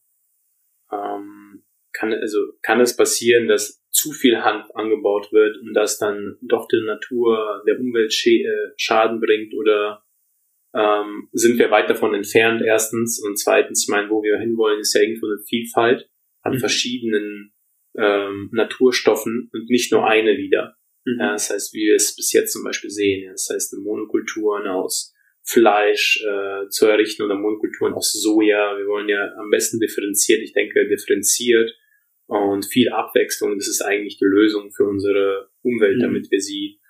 Ähm, 0.93 1.65
kann, 1.93 2.13
also, 2.13 2.39
kann 2.63 2.81
es 2.81 2.97
passieren, 2.97 3.49
dass 3.49 3.83
zu 3.91 4.13
viel 4.13 4.43
Hanf 4.43 4.71
angebaut 4.75 5.33
wird 5.33 5.59
und 5.59 5.75
das 5.75 5.99
dann 5.99 6.39
doch 6.43 6.69
der 6.69 6.83
Natur, 6.83 7.63
der 7.67 7.79
Umwelt 7.79 8.15
äh, 8.27 8.73
Schaden 8.77 9.21
bringt 9.21 9.55
oder 9.55 10.05
ähm, 10.75 11.29
sind 11.33 11.59
wir 11.59 11.71
weit 11.71 11.91
davon 11.91 12.15
entfernt, 12.15 12.63
erstens. 12.65 13.21
Und 13.21 13.39
zweitens, 13.39 13.85
ich 13.85 13.89
meine, 13.89 14.09
wo 14.09 14.23
wir 14.23 14.39
hinwollen, 14.39 14.81
ist 14.81 14.95
ja 14.95 15.03
irgendwo 15.03 15.27
eine 15.27 15.43
Vielfalt 15.49 16.09
an 16.43 16.55
mhm. 16.55 16.59
verschiedenen 16.59 17.53
ähm, 17.97 18.51
Naturstoffen 18.53 19.51
und 19.53 19.69
nicht 19.69 19.91
nur 19.93 20.07
eine 20.07 20.37
wieder. 20.37 20.77
Mhm. 21.05 21.19
Ja, 21.21 21.33
das 21.33 21.51
heißt, 21.51 21.75
wie 21.75 21.87
wir 21.87 21.97
es 21.97 22.15
bis 22.15 22.33
jetzt 22.33 22.53
zum 22.53 22.65
Beispiel 22.65 22.91
sehen, 22.91 23.25
ja, 23.25 23.33
das 23.33 23.49
heißt, 23.51 23.75
Monokulturen 23.79 24.67
aus 24.67 25.15
Fleisch 25.43 26.23
äh, 26.23 26.69
zu 26.69 26.87
errichten 26.87 27.23
oder 27.23 27.35
Monokulturen 27.35 27.95
aus 27.95 28.13
Soja. 28.13 28.77
Wir 28.79 28.87
wollen 28.87 29.09
ja 29.09 29.33
am 29.37 29.51
besten 29.51 29.81
differenziert, 29.81 30.43
ich 30.43 30.53
denke, 30.53 30.87
differenziert 30.87 31.75
und 32.27 32.67
viel 32.67 32.91
Abwechslung. 32.91 33.57
Das 33.57 33.69
ist 33.69 33.83
eigentlich 33.83 34.19
die 34.19 34.27
Lösung 34.27 34.71
für 34.71 34.85
unsere 34.85 35.51
Umwelt, 35.63 35.97
mhm. 35.97 36.03
damit 36.03 36.31
wir 36.31 36.41
sie 36.41 36.81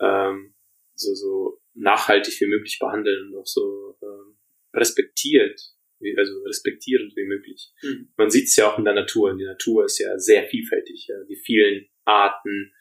ähm, 0.00 0.54
so, 0.94 1.14
so 1.14 1.60
nachhaltig 1.74 2.38
wie 2.40 2.48
möglich 2.48 2.78
behandeln 2.78 3.28
und 3.28 3.38
auch 3.38 3.46
so 3.46 3.96
ähm, 4.02 4.36
respektiert, 4.74 5.60
wie, 6.00 6.16
also 6.18 6.42
respektierend 6.42 7.16
wie 7.16 7.26
möglich. 7.26 7.72
Mhm. 7.82 8.12
Man 8.16 8.30
sieht 8.30 8.44
es 8.44 8.56
ja 8.56 8.70
auch 8.70 8.78
in 8.78 8.84
der 8.84 8.94
Natur. 8.94 9.34
Die 9.36 9.44
Natur 9.44 9.86
ist 9.86 9.98
ja 9.98 10.18
sehr 10.18 10.44
vielfältig. 10.44 11.06
Ja. 11.08 11.16
Die 11.28 11.36
vielen 11.36 11.86
Arten, 12.04 12.72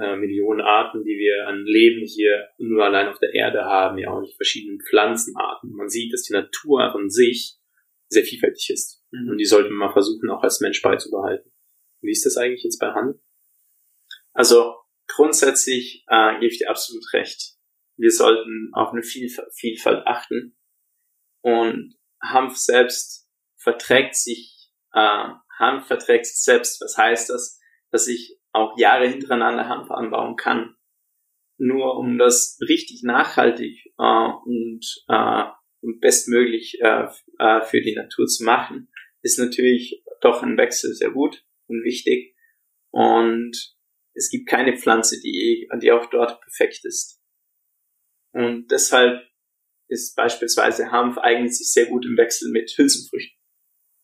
äh, 0.00 0.16
Millionen 0.16 0.60
Arten, 0.60 1.04
die 1.04 1.18
wir 1.18 1.46
an 1.46 1.64
Leben 1.64 2.04
hier 2.06 2.48
nur 2.58 2.84
allein 2.84 3.08
auf 3.08 3.18
der 3.18 3.34
Erde 3.34 3.64
haben, 3.64 3.98
ja 3.98 4.10
auch 4.10 4.22
die 4.22 4.34
verschiedenen 4.34 4.80
Pflanzenarten. 4.80 5.70
Man 5.72 5.88
sieht, 5.88 6.12
dass 6.12 6.22
die 6.22 6.32
Natur 6.32 6.82
an 6.94 7.10
sich 7.10 7.56
sehr 8.08 8.24
vielfältig 8.24 8.70
ist. 8.70 9.02
Mhm. 9.10 9.30
Und 9.30 9.38
die 9.38 9.44
sollten 9.44 9.70
wir 9.70 9.76
mal 9.76 9.92
versuchen, 9.92 10.30
auch 10.30 10.42
als 10.42 10.60
Mensch 10.60 10.82
beizubehalten. 10.82 11.52
Wie 12.00 12.12
ist 12.12 12.26
das 12.26 12.36
eigentlich 12.36 12.64
jetzt 12.64 12.78
bei 12.78 12.92
Hand? 12.92 13.18
Also 14.32 14.76
grundsätzlich 15.06 16.04
äh, 16.08 16.34
gebe 16.34 16.52
ich 16.52 16.58
dir 16.58 16.70
absolut 16.70 17.04
recht 17.12 17.58
wir 17.98 18.12
sollten 18.12 18.70
auf 18.72 18.92
eine 18.92 19.02
Vielfalt 19.02 20.06
achten. 20.06 20.56
Und 21.42 21.96
Hanf 22.22 22.56
selbst 22.56 23.28
verträgt 23.56 24.14
sich, 24.14 24.72
äh, 24.92 25.28
Hanf 25.58 25.86
verträgt 25.86 26.26
sich 26.26 26.40
selbst. 26.40 26.80
Was 26.80 26.96
heißt 26.96 27.30
das? 27.30 27.60
Dass 27.90 28.06
ich 28.06 28.37
auch 28.52 28.78
Jahre 28.78 29.08
hintereinander 29.08 29.68
Hanf 29.68 29.90
anbauen 29.90 30.36
kann. 30.36 30.74
Nur 31.58 31.96
um 31.96 32.18
das 32.18 32.58
richtig 32.68 33.02
nachhaltig 33.02 33.92
äh, 33.98 34.28
und, 34.44 34.84
äh, 35.08 35.44
und 35.80 36.00
bestmöglich 36.00 36.78
äh, 36.80 37.08
äh, 37.38 37.62
für 37.62 37.80
die 37.80 37.94
Natur 37.94 38.26
zu 38.26 38.44
machen, 38.44 38.88
ist 39.22 39.38
natürlich 39.38 40.04
doch 40.20 40.42
ein 40.42 40.56
Wechsel 40.56 40.94
sehr 40.94 41.10
gut 41.10 41.44
und 41.66 41.82
wichtig. 41.84 42.36
Und 42.90 43.76
es 44.14 44.30
gibt 44.30 44.48
keine 44.48 44.76
Pflanze, 44.76 45.20
die, 45.20 45.68
die 45.82 45.92
auch 45.92 46.06
dort 46.10 46.40
perfekt 46.40 46.84
ist. 46.84 47.20
Und 48.32 48.70
deshalb 48.70 49.22
ist 49.88 50.14
beispielsweise 50.16 50.90
Hanf 50.90 51.18
eignet 51.18 51.54
sich 51.54 51.72
sehr 51.72 51.86
gut 51.86 52.04
im 52.04 52.16
Wechsel 52.16 52.50
mit 52.50 52.70
Hülsenfrüchten. 52.76 53.38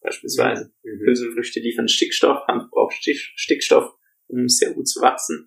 Beispielsweise. 0.01 0.73
Mhm. 0.83 1.07
Hülsenfrüchte 1.07 1.61
liefern 1.61 1.89
Stickstoff, 1.89 2.47
Hanf 2.47 2.71
braucht 2.71 2.95
Stickstoff, 2.95 3.95
um 4.29 4.49
sehr 4.49 4.73
gut 4.73 4.89
zu 4.89 5.01
wachsen. 5.01 5.47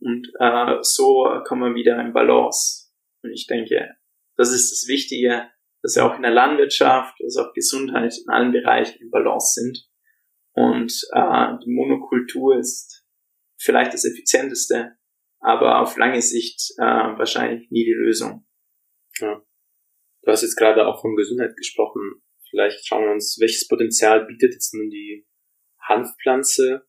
Und 0.00 0.28
äh, 0.38 0.78
so 0.82 1.28
kommen 1.46 1.62
wir 1.62 1.74
wieder 1.74 2.00
in 2.00 2.12
Balance. 2.12 2.90
Und 3.22 3.30
ich 3.32 3.46
denke, 3.46 3.96
das 4.36 4.52
ist 4.52 4.70
das 4.70 4.88
Wichtige, 4.88 5.48
dass 5.82 5.96
wir 5.96 6.04
auch 6.04 6.16
in 6.16 6.22
der 6.22 6.30
Landwirtschaft, 6.30 7.16
also 7.22 7.42
auch 7.42 7.52
Gesundheit 7.54 8.14
in 8.18 8.32
allen 8.32 8.52
Bereichen 8.52 9.00
in 9.00 9.10
Balance 9.10 9.60
sind. 9.60 9.88
Und 10.52 10.92
äh, 11.12 11.58
die 11.64 11.70
Monokultur 11.70 12.58
ist 12.58 13.04
vielleicht 13.58 13.92
das 13.92 14.04
effizienteste, 14.04 14.96
aber 15.40 15.80
auf 15.80 15.96
lange 15.96 16.22
Sicht 16.22 16.72
äh, 16.78 16.82
wahrscheinlich 16.82 17.70
nie 17.70 17.84
die 17.84 17.92
Lösung. 17.92 18.46
Ja. 19.20 19.42
Du 20.22 20.30
hast 20.30 20.42
jetzt 20.42 20.56
gerade 20.56 20.86
auch 20.86 21.00
von 21.00 21.16
Gesundheit 21.16 21.56
gesprochen. 21.56 22.22
Vielleicht 22.50 22.86
schauen 22.86 23.04
wir 23.04 23.12
uns, 23.12 23.36
welches 23.40 23.68
Potenzial 23.68 24.24
bietet 24.26 24.54
jetzt 24.54 24.72
nun 24.74 24.88
die 24.88 25.26
Hanfpflanze 25.82 26.86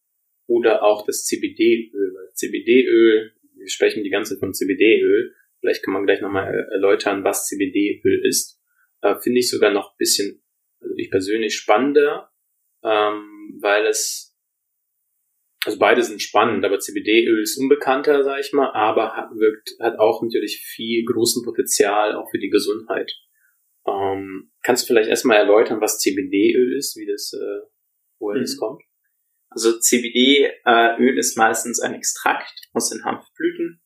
oder 0.47 0.83
auch 0.83 1.05
das 1.05 1.25
CBD-Öl. 1.25 2.13
Weil 2.13 2.33
CBD-Öl, 2.33 3.33
wir 3.55 3.69
sprechen 3.69 4.03
die 4.03 4.09
ganze 4.09 4.33
Zeit 4.33 4.39
von 4.39 4.53
CBD-Öl, 4.53 5.33
vielleicht 5.59 5.83
kann 5.83 5.93
man 5.93 6.05
gleich 6.05 6.21
nochmal 6.21 6.67
erläutern, 6.71 7.23
was 7.23 7.47
CBD-Öl 7.47 8.25
ist. 8.25 8.59
Äh, 9.01 9.15
Finde 9.19 9.39
ich 9.39 9.49
sogar 9.49 9.71
noch 9.71 9.91
ein 9.91 9.97
bisschen, 9.97 10.43
also 10.79 10.93
ich 10.97 11.09
persönlich 11.09 11.55
spannender, 11.55 12.31
ähm, 12.83 13.59
weil 13.61 13.87
es 13.87 14.35
also 15.65 15.79
beide 15.79 16.03
sind 16.03 16.21
spannend, 16.21 16.63
aber 16.63 16.79
CBD-Öl 16.79 17.41
ist 17.41 17.57
unbekannter, 17.57 18.23
sag 18.23 18.39
ich 18.39 18.53
mal, 18.53 18.71
aber 18.73 19.15
hat, 19.15 19.31
wirkt, 19.35 19.75
hat 19.79 19.97
auch 19.97 20.21
natürlich 20.21 20.59
viel 20.59 21.03
großen 21.05 21.43
Potenzial 21.43 22.15
auch 22.15 22.29
für 22.29 22.37
die 22.37 22.51
Gesundheit. 22.51 23.11
Ähm, 23.87 24.51
kannst 24.61 24.83
du 24.83 24.87
vielleicht 24.87 25.09
erstmal 25.09 25.37
erläutern, 25.37 25.81
was 25.81 25.99
CBD-Öl 25.99 26.77
ist, 26.77 26.95
wie 26.97 27.07
das, 27.07 27.33
äh, 27.33 27.67
woher 28.19 28.37
mhm. 28.37 28.43
das 28.43 28.57
kommt? 28.57 28.83
Also 29.55 29.79
CBD-Öl 29.79 31.17
ist 31.17 31.37
meistens 31.37 31.79
ein 31.79 31.93
Extrakt 31.93 32.67
aus 32.73 32.89
den 32.89 33.05
Hanfblüten. 33.05 33.81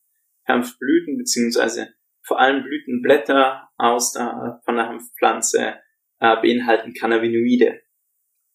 Hanfblüten 0.47 1.15
beziehungsweise 1.15 1.93
vor 2.23 2.39
allem 2.39 2.63
Blütenblätter 2.63 3.69
aus 3.77 4.13
der, 4.13 4.61
von 4.65 4.77
der 4.77 4.87
Hanfpflanze 4.87 5.75
äh, 6.19 6.35
beinhalten 6.41 6.95
Cannabinoide. 6.95 7.81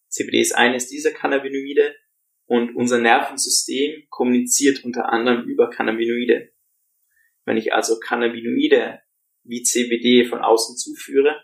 CBD 0.09 0.41
ist 0.41 0.55
eines 0.55 0.89
dieser 0.89 1.11
Cannabinoide 1.11 1.95
und 2.47 2.75
unser 2.75 2.99
Nervensystem 2.99 4.03
kommuniziert 4.09 4.83
unter 4.83 5.07
anderem 5.07 5.45
über 5.45 5.69
Cannabinoide. 5.69 6.51
Wenn 7.45 7.55
ich 7.55 7.73
also 7.73 7.97
Cannabinoide 7.97 8.99
wie 9.43 9.63
CBD 9.63 10.25
von 10.25 10.39
außen 10.39 10.75
zuführe, 10.75 11.41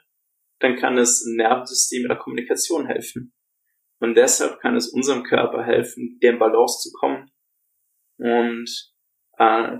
dann 0.60 0.76
kann 0.76 0.98
es 0.98 1.26
im 1.26 1.38
Nervensystem 1.38 2.10
der 2.10 2.18
Kommunikation 2.18 2.88
helfen. 2.88 3.34
Und 4.02 4.16
deshalb 4.16 4.60
kann 4.60 4.76
es 4.76 4.90
unserem 4.90 5.22
Körper 5.22 5.64
helfen, 5.64 6.18
wieder 6.20 6.32
in 6.32 6.40
Balance 6.40 6.80
zu 6.82 6.92
kommen. 6.92 7.30
Und 8.18 8.68
äh, 9.38 9.78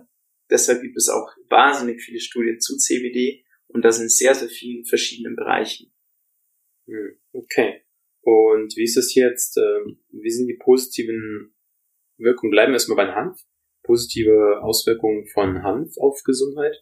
deshalb 0.48 0.84
gibt 0.84 0.96
es 0.96 1.10
auch 1.10 1.28
wahnsinnig 1.50 2.04
viele 2.04 2.20
Studien 2.20 2.60
zu 2.60 2.78
CBD 2.78 3.44
und 3.68 3.84
das 3.84 4.00
in 4.00 4.10
sehr, 4.10 4.36
sehr 4.36 4.50
vielen 4.50 4.86
verschiedenen 4.86 5.36
Bereichen. 5.36 5.92
Hm, 6.86 7.20
okay. 7.32 7.82
Und 8.22 8.78
wie 8.78 8.84
ist 8.84 8.96
es 8.96 9.16
jetzt? 9.16 9.58
Ähm, 9.58 10.00
wie 10.12 10.30
sind 10.30 10.46
die 10.48 10.60
positiven 10.62 11.56
Wirkungen? 12.18 12.52
Bleiben 12.52 12.74
wir 12.74 12.76
erstmal 12.76 13.08
bei 13.08 13.12
Hanf. 13.12 13.42
Positive 13.82 14.62
Auswirkungen 14.62 15.26
von 15.26 15.64
Hanf 15.64 15.98
auf 15.98 16.22
Gesundheit? 16.24 16.76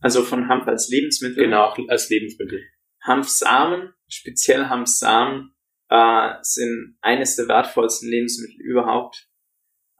Also 0.00 0.22
von 0.22 0.48
Hanf 0.48 0.66
als 0.66 0.90
Lebensmittel? 0.90 1.44
Genau, 1.44 1.74
als 1.88 2.10
Lebensmittel. 2.10 2.62
Hanfsamen, 3.00 3.94
speziell 4.06 4.66
Hanfsamen, 4.66 5.54
äh, 5.88 6.34
sind 6.42 6.96
eines 7.00 7.36
der 7.36 7.48
wertvollsten 7.48 8.08
Lebensmittel 8.08 8.60
überhaupt. 8.60 9.28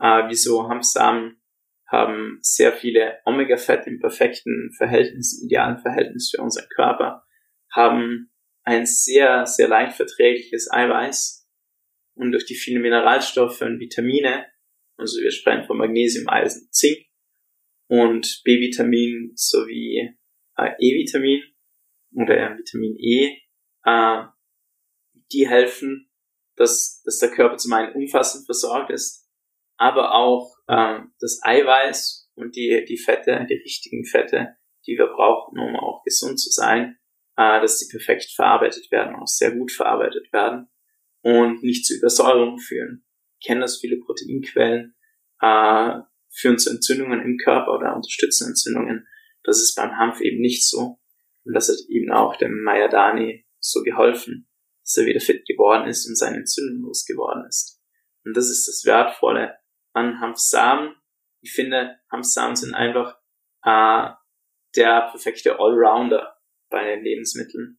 Äh, 0.00 0.28
wieso 0.28 0.68
Hanfsamen 0.68 1.40
haben 1.90 2.38
sehr 2.42 2.73
viele 2.73 3.18
Omega-Fett 3.25 3.87
im 3.87 3.99
perfekten 3.99 4.73
Verhältnis, 4.76 5.42
idealen 5.42 5.78
Verhältnis 5.78 6.30
für 6.35 6.42
unseren 6.42 6.68
Körper, 6.75 7.25
haben 7.73 8.30
ein 8.64 8.85
sehr, 8.85 9.47
sehr 9.47 9.68
leicht 9.68 9.97
verträgliches 9.97 10.71
Eiweiß 10.71 11.49
und 12.14 12.33
durch 12.33 12.45
die 12.45 12.54
vielen 12.54 12.83
Mineralstoffe 12.83 13.62
und 13.62 13.80
Vitamine, 13.80 14.47
also 14.99 15.21
wir 15.21 15.30
sprechen 15.30 15.64
von 15.66 15.78
Magnesium, 15.78 16.28
Eisen, 16.28 16.68
Zink 16.71 16.99
und 17.88 18.42
B-Vitamin 18.45 19.33
sowie 19.35 20.14
äh, 20.57 20.71
E-Vitamin 20.78 21.42
oder 22.12 22.59
Vitamin 22.59 22.97
E, 22.99 23.38
äh, 23.85 24.25
die 25.32 25.49
helfen, 25.49 26.11
dass, 26.56 27.02
dass 27.04 27.18
der 27.18 27.30
Körper 27.30 27.56
zum 27.56 27.73
einen 27.73 27.94
umfassend 27.94 28.47
versorgt 28.47 28.90
ist, 28.90 29.28
aber 29.76 30.14
auch 30.14 30.56
äh, 30.66 31.00
das 31.20 31.40
Eiweiß 31.42 32.30
und 32.35 32.56
die, 32.56 32.85
die 32.88 32.99
Fette, 32.99 33.47
die 33.49 33.54
richtigen 33.54 34.04
Fette, 34.04 34.56
die 34.87 34.97
wir 34.97 35.06
brauchen, 35.06 35.58
um 35.58 35.76
auch 35.76 36.02
gesund 36.04 36.40
zu 36.40 36.50
sein, 36.50 36.99
äh, 37.37 37.61
dass 37.61 37.78
die 37.78 37.90
perfekt 37.90 38.32
verarbeitet 38.35 38.90
werden, 38.90 39.16
auch 39.16 39.26
sehr 39.26 39.52
gut 39.52 39.70
verarbeitet 39.70 40.32
werden 40.32 40.68
und 41.23 41.62
nicht 41.62 41.87
zu 41.87 41.94
Übersäuerung 41.97 42.58
führen. 42.58 43.04
Ich 43.38 43.47
kenne 43.47 43.61
das 43.61 43.78
viele 43.78 43.99
Proteinquellen, 43.99 44.97
äh, 45.40 45.99
führen 46.30 46.58
zu 46.58 46.70
Entzündungen 46.70 47.20
im 47.23 47.37
Körper 47.38 47.75
oder 47.75 47.94
unterstützen 47.94 48.49
Entzündungen. 48.49 49.06
Das 49.44 49.61
ist 49.61 49.75
beim 49.76 49.97
Hanf 49.97 50.20
eben 50.20 50.40
nicht 50.40 50.68
so. 50.68 50.99
Und 51.44 51.54
das 51.54 51.68
hat 51.68 51.78
eben 51.88 52.11
auch 52.11 52.37
dem 52.37 52.62
Mayadani 52.62 53.47
so 53.61 53.82
geholfen, 53.82 54.48
dass 54.88 54.97
er 54.97 55.07
wieder 55.07 55.21
fit 55.21 55.47
geworden 55.47 55.87
ist 55.87 56.09
und 56.09 56.16
seine 56.16 56.38
Entzündung 56.38 56.80
losgeworden 56.80 57.47
ist. 57.47 57.78
Und 58.25 58.35
das 58.35 58.49
ist 58.49 58.66
das 58.66 58.87
Wertvolle 58.87 59.59
an 59.92 60.18
Hanfsamen. 60.18 60.95
Ich 61.42 61.52
finde, 61.52 62.00
Hanfsamen 62.11 62.57
sind 62.57 62.75
einfach 62.75 63.18
äh, 63.64 64.11
der 64.76 65.11
perfekte 65.11 65.61
Allrounder 65.61 66.38
bei 66.71 66.85
den 66.85 67.04
Lebensmitteln. 67.04 67.78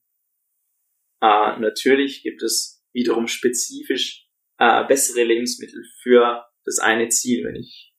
Äh, 1.21 1.59
natürlich 1.59 2.21
gibt 2.21 2.43
es 2.43 2.85
wiederum 2.93 3.27
spezifisch 3.27 4.29
äh, 4.59 4.85
bessere 4.85 5.23
Lebensmittel 5.23 5.83
für 6.03 6.45
das 6.63 6.77
eine 6.77 7.09
Ziel. 7.09 7.43
Wenn 7.43 7.55
ich 7.55 7.91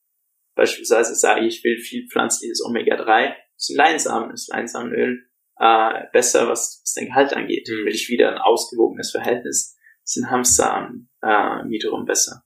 beispielsweise 0.55 1.17
sage, 1.17 1.45
ich 1.47 1.65
will 1.65 1.81
viel 1.81 2.07
pflanzliches 2.09 2.63
Omega-3, 2.65 3.35
ist 3.57 3.71
ein 3.71 3.77
Leinsamen, 3.77 4.31
ist 4.31 4.49
Leinsamenöl 4.49 5.30
äh, 5.61 6.07
besser, 6.13 6.49
was, 6.49 6.81
was 6.83 6.95
den 6.95 7.07
Gehalt 7.07 7.35
angeht. 7.35 7.69
Mhm. 7.69 7.85
Will 7.85 7.95
ich 7.95 8.09
wieder 8.09 8.31
ein 8.31 8.39
ausgewogenes 8.39 9.13
Verhältnis, 9.13 9.77
sind 10.03 10.31
Hanfsamen 10.31 11.11
äh, 11.21 11.69
wiederum 11.69 12.07
besser. 12.07 12.43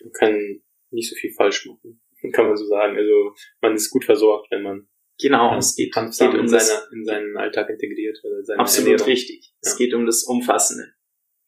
Man 0.00 0.12
kann 0.12 0.62
nicht 0.90 1.10
so 1.10 1.16
viel 1.16 1.32
falsch 1.32 1.66
machen, 1.66 2.00
kann 2.32 2.46
man 2.46 2.56
so 2.56 2.66
sagen. 2.66 2.96
Also 2.96 3.34
man 3.60 3.74
ist 3.74 3.90
gut 3.90 4.04
versorgt, 4.04 4.50
wenn 4.50 4.62
man 4.62 4.88
Genau, 5.20 5.56
es 5.56 5.74
geht, 5.74 5.92
geht 5.92 6.20
um 6.20 6.38
in, 6.38 6.48
seine, 6.48 6.80
in 6.92 7.04
seinen 7.04 7.36
Alltag 7.36 7.68
integriert. 7.68 8.16
Oder 8.22 8.44
seine 8.44 8.60
absolut 8.60 8.92
Ernährung. 8.92 9.10
richtig. 9.10 9.46
Ja. 9.46 9.70
Es 9.70 9.76
geht 9.76 9.92
um 9.92 10.06
das 10.06 10.22
Umfassende. 10.22 10.94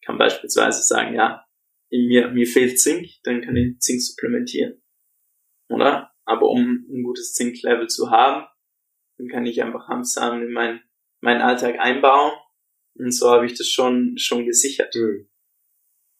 Ich 0.01 0.05
kann 0.05 0.17
beispielsweise 0.17 0.83
sagen, 0.83 1.15
ja, 1.15 1.45
in 1.89 2.07
mir, 2.07 2.31
mir 2.31 2.45
fehlt 2.45 2.81
Zink, 2.81 3.07
dann 3.23 3.41
kann 3.41 3.55
ich 3.55 3.79
Zink 3.79 4.01
supplementieren. 4.01 4.81
Oder? 5.69 6.11
Aber 6.25 6.49
um 6.49 6.85
ein 6.89 7.03
gutes 7.03 7.33
Zinklevel 7.33 7.87
zu 7.87 8.11
haben, 8.11 8.45
dann 9.21 9.29
kann 9.29 9.45
ich 9.45 9.61
einfach 9.61 9.87
Hanfsamen 9.87 10.47
in 10.47 10.51
meinen, 10.51 10.81
meinen 11.19 11.41
Alltag 11.41 11.79
einbauen. 11.79 12.33
Und 12.95 13.11
so 13.11 13.29
habe 13.29 13.45
ich 13.45 13.53
das 13.53 13.67
schon, 13.67 14.17
schon 14.17 14.45
gesichert. 14.45 14.93
Mhm. 14.95 15.29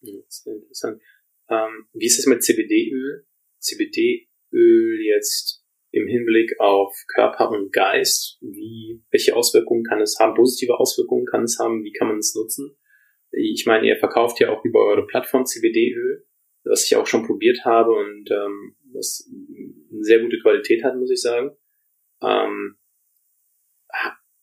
das 0.02 0.38
ist 0.40 0.48
interessant. 0.48 1.02
Ähm, 1.50 1.88
wie 1.94 2.06
ist 2.06 2.20
es 2.20 2.28
mit 2.28 2.44
CBD-Öl? 2.44 3.26
CBD-Öl 3.60 5.02
jetzt 5.02 5.66
im 5.92 6.08
Hinblick 6.08 6.60
auf 6.60 6.96
Körper 7.14 7.50
und 7.50 7.74
Geist? 7.74 8.38
Wie, 8.42 9.04
welche 9.10 9.36
Auswirkungen 9.36 9.84
kann 9.84 10.00
es 10.00 10.18
haben? 10.20 10.36
Positive 10.36 10.80
Auswirkungen 10.80 11.26
kann 11.26 11.44
es 11.44 11.58
haben? 11.60 11.84
Wie 11.84 11.92
kann 11.92 12.08
man 12.08 12.20
es 12.20 12.36
nutzen? 12.36 12.78
Ich 13.32 13.66
meine, 13.66 13.88
ihr 13.88 13.98
verkauft 13.98 14.40
ja 14.40 14.50
auch 14.50 14.64
über 14.64 14.86
eure 14.86 15.08
Plattform 15.08 15.46
CBD-Öl, 15.46 16.26
was 16.66 16.86
ich 16.86 16.96
auch 16.96 17.08
schon 17.08 17.26
probiert 17.26 17.66
habe 17.66 17.92
und 17.92 18.30
ähm, 18.30 18.76
was 18.94 19.28
eine 19.92 20.04
sehr 20.04 20.20
gute 20.20 20.40
Qualität 20.40 20.84
hat, 20.84 20.96
muss 20.98 21.10
ich 21.10 21.22
sagen. 21.22 21.58
Ähm, 22.22 22.78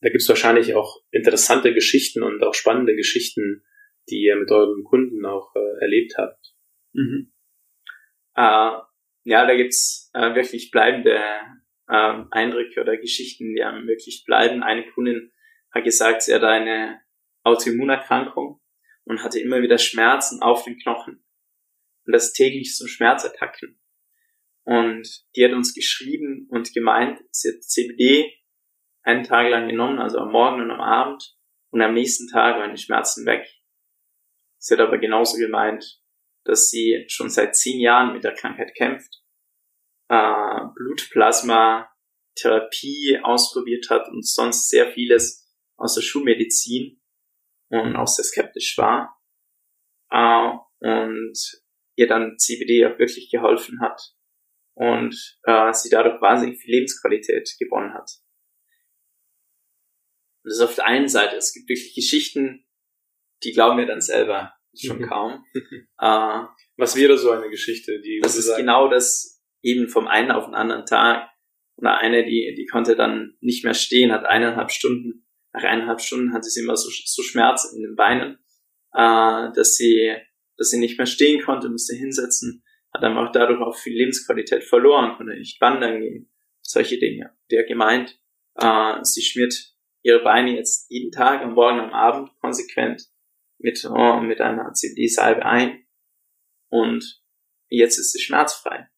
da 0.01 0.09
gibt 0.09 0.23
es 0.23 0.29
wahrscheinlich 0.29 0.75
auch 0.75 1.03
interessante 1.11 1.75
Geschichten 1.75 2.23
und 2.23 2.43
auch 2.43 2.55
spannende 2.55 2.95
Geschichten, 2.95 3.65
die 4.09 4.23
ihr 4.23 4.37
mit 4.37 4.51
euren 4.51 4.85
Kunden 4.85 5.25
auch 5.27 5.55
äh, 5.55 5.83
erlebt 5.83 6.15
habt. 6.17 6.55
Mhm. 6.93 7.33
Äh, 8.35 8.79
ja, 9.25 9.47
da 9.47 9.55
gibt's 9.57 10.11
äh, 10.15 10.35
wirklich 10.35 10.71
bleibende 10.71 11.17
äh, 11.89 12.23
Eindrücke 12.31 12.81
oder 12.81 12.97
Geschichten, 12.97 13.55
die 13.55 13.63
einem 13.63 13.87
wirklich 13.87 14.25
bleiben. 14.25 14.63
Eine 14.63 14.89
Kundin 14.93 15.33
hat 15.73 15.85
gesagt, 15.85 16.23
sie 16.23 16.35
hat 16.35 16.45
eine 16.45 17.01
Autoimmunerkrankung 17.43 18.61
und 19.05 19.23
hatte 19.23 19.41
immer 19.41 19.63
wieder 19.63 19.79
Schmerzen 19.79 20.43
auf 20.43 20.65
den 20.65 20.79
Knochen. 20.79 21.25
Und 22.07 22.13
das 22.13 22.33
täglich 22.33 22.77
so 22.77 22.87
Schmerzattacken. 22.87 23.79
Und 24.65 25.09
die 25.35 25.45
hat 25.45 25.53
uns 25.53 25.75
geschrieben 25.75 26.47
und 26.51 26.73
gemeint, 26.73 27.21
sie 27.31 27.53
hat 27.53 27.63
CBD 27.63 28.38
einen 29.09 29.25
Tag 29.25 29.49
lang 29.49 29.69
genommen, 29.69 29.99
also 29.99 30.19
am 30.19 30.31
Morgen 30.31 30.61
und 30.61 30.71
am 30.71 30.81
Abend, 30.81 31.35
und 31.71 31.81
am 31.81 31.95
nächsten 31.95 32.29
Tag 32.29 32.57
waren 32.57 32.75
die 32.75 32.81
Schmerzen 32.81 33.25
weg. 33.27 33.47
Sie 34.59 34.75
hat 34.75 34.81
aber 34.81 34.99
genauso 34.99 35.39
gemeint, 35.39 36.01
dass 36.45 36.69
sie 36.69 37.05
schon 37.09 37.31
seit 37.31 37.57
zehn 37.57 37.81
Jahren 37.81 38.13
mit 38.13 38.25
der 38.25 38.35
Krankheit 38.35 38.75
kämpft, 38.75 39.23
äh, 40.09 40.61
Blutplasma, 40.75 41.91
Therapie 42.37 43.19
ausprobiert 43.23 43.89
hat 43.91 44.09
und 44.09 44.27
sonst 44.27 44.69
sehr 44.69 44.93
vieles 44.93 45.51
aus 45.77 45.95
der 45.95 46.03
Schulmedizin 46.03 47.01
und 47.71 47.97
auch 47.97 48.07
sehr 48.07 48.25
skeptisch 48.25 48.77
war. 48.79 49.19
Äh, 50.11 50.51
und 50.81 51.39
ihr 51.97 52.07
dann 52.07 52.39
CBD 52.39 52.87
auch 52.87 52.99
wirklich 52.99 53.31
geholfen 53.31 53.81
hat 53.81 54.01
und 54.75 55.39
äh, 55.45 55.73
sie 55.73 55.91
dadurch 55.91 56.21
wahnsinnig 56.21 56.61
viel 56.61 56.75
Lebensqualität 56.75 57.57
gewonnen 57.59 57.95
hat. 57.95 58.11
Und 60.49 60.53
das 60.53 60.61
ist 60.61 60.65
auf 60.65 60.77
der 60.77 60.87
einen 60.87 61.09
Seite, 61.09 61.37
es 61.37 61.53
gibt 61.53 61.69
wirklich 61.69 61.95
Geschichten, 61.95 62.65
die 63.43 63.53
glauben 63.53 63.77
wir 63.77 63.85
dann 63.85 64.01
selber 64.01 64.55
schon 64.75 65.03
kaum. 65.07 65.45
äh, 66.01 66.41
Was 66.79 66.97
wäre 66.97 67.19
so 67.19 67.31
eine 67.31 67.51
Geschichte, 67.51 68.01
die 68.01 68.21
das 68.23 68.37
ist 68.37 68.47
sagen? 68.47 68.63
genau 68.63 68.89
das 68.89 69.43
eben 69.63 69.89
vom 69.89 70.09
einen 70.09 70.31
auf 70.31 70.47
den 70.47 70.55
anderen 70.55 70.87
Tag. 70.87 71.29
Oder 71.77 71.99
eine, 71.99 72.25
die, 72.25 72.55
die 72.57 72.65
konnte 72.67 72.97
dann 72.97 73.37
nicht 73.41 73.63
mehr 73.63 73.75
stehen, 73.75 74.11
hat 74.11 74.25
eineinhalb 74.25 74.71
Stunden, 74.71 75.27
nach 75.53 75.65
eineinhalb 75.65 76.01
Stunden 76.01 76.33
hatte 76.33 76.49
sie 76.49 76.63
immer 76.63 76.77
so, 76.77 76.89
so 76.91 77.23
Schmerzen 77.23 77.77
in 77.77 77.83
den 77.83 77.95
Beinen, 77.95 78.39
äh, 78.95 79.53
dass 79.55 79.75
sie, 79.77 80.17
dass 80.57 80.71
sie 80.71 80.79
nicht 80.79 80.97
mehr 80.97 81.07
stehen 81.07 81.43
konnte, 81.43 81.69
musste 81.69 81.95
hinsetzen, 81.95 82.65
hat 82.95 83.03
dann 83.03 83.19
auch 83.19 83.33
dadurch 83.33 83.61
auch 83.61 83.77
viel 83.77 83.97
Lebensqualität 83.97 84.65
verloren, 84.65 85.17
konnte 85.19 85.35
nicht 85.35 85.61
wandern 85.61 86.01
gehen, 86.01 86.33
solche 86.63 86.99
Dinge. 86.99 87.37
Der 87.51 87.65
gemeint, 87.65 88.19
äh, 88.55 88.95
sie 89.03 89.23
schmiert 89.23 89.55
ihre 90.03 90.23
Beine 90.23 90.57
jetzt 90.57 90.91
jeden 90.91 91.11
Tag, 91.11 91.43
am 91.43 91.55
Morgen, 91.55 91.81
am 91.81 91.93
Abend 91.93 92.31
konsequent 92.41 93.03
mit, 93.59 93.85
oh, 93.85 94.21
mit 94.21 94.41
einer 94.41 94.73
CBD-Salbe 94.73 95.45
ein 95.45 95.85
und 96.71 97.23
jetzt 97.69 97.99
ist 97.99 98.13
sie 98.13 98.21
schmerzfrei. 98.21 98.89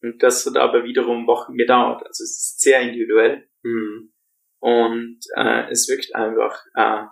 Und 0.00 0.22
das 0.22 0.46
hat 0.46 0.56
aber 0.56 0.84
wiederum 0.84 1.26
Wochen 1.26 1.56
gedauert. 1.56 2.06
Also 2.06 2.22
es 2.22 2.30
ist 2.30 2.60
sehr 2.60 2.80
individuell. 2.82 3.48
Mhm. 3.62 4.12
Und 4.60 5.20
äh, 5.36 5.70
es 5.70 5.88
wirkt 5.88 6.14
einfach 6.14 6.64
äh, 6.74 7.04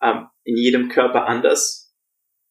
äh, 0.00 0.24
in 0.44 0.56
jedem 0.56 0.88
Körper 0.88 1.26
anders. 1.26 1.94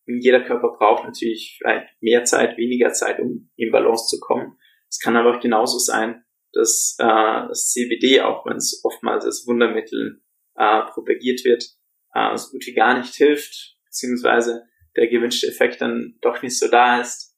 Und 0.08 0.22
jeder 0.22 0.44
Körper 0.44 0.70
braucht 0.78 1.06
natürlich 1.06 1.58
vielleicht 1.58 1.88
mehr 2.02 2.24
Zeit, 2.26 2.58
weniger 2.58 2.92
Zeit, 2.92 3.20
um 3.20 3.52
in 3.56 3.72
Balance 3.72 4.08
zu 4.08 4.20
kommen. 4.20 4.58
Es 4.90 5.00
kann 5.00 5.16
aber 5.16 5.38
auch 5.38 5.42
genauso 5.42 5.78
sein, 5.78 6.26
dass 6.54 6.96
äh, 7.00 7.48
das 7.48 7.72
CBD, 7.72 8.22
auch 8.22 8.46
wenn 8.46 8.58
es 8.58 8.82
oftmals 8.84 9.26
als 9.26 9.46
Wundermittel 9.48 10.22
äh, 10.56 10.82
propagiert 10.92 11.44
wird, 11.46 11.64
äh, 12.14 12.36
so 12.38 12.52
gut 12.52 12.66
wie 12.66 12.74
gar 12.74 12.98
nicht 12.98 13.16
hilft, 13.16 13.78
beziehungsweise 13.86 14.64
der 14.96 15.08
gewünschte 15.08 15.48
Effekt 15.48 15.82
dann 15.82 16.18
doch 16.22 16.42
nicht 16.42 16.58
so 16.58 16.68
da 16.68 17.02
ist, 17.02 17.36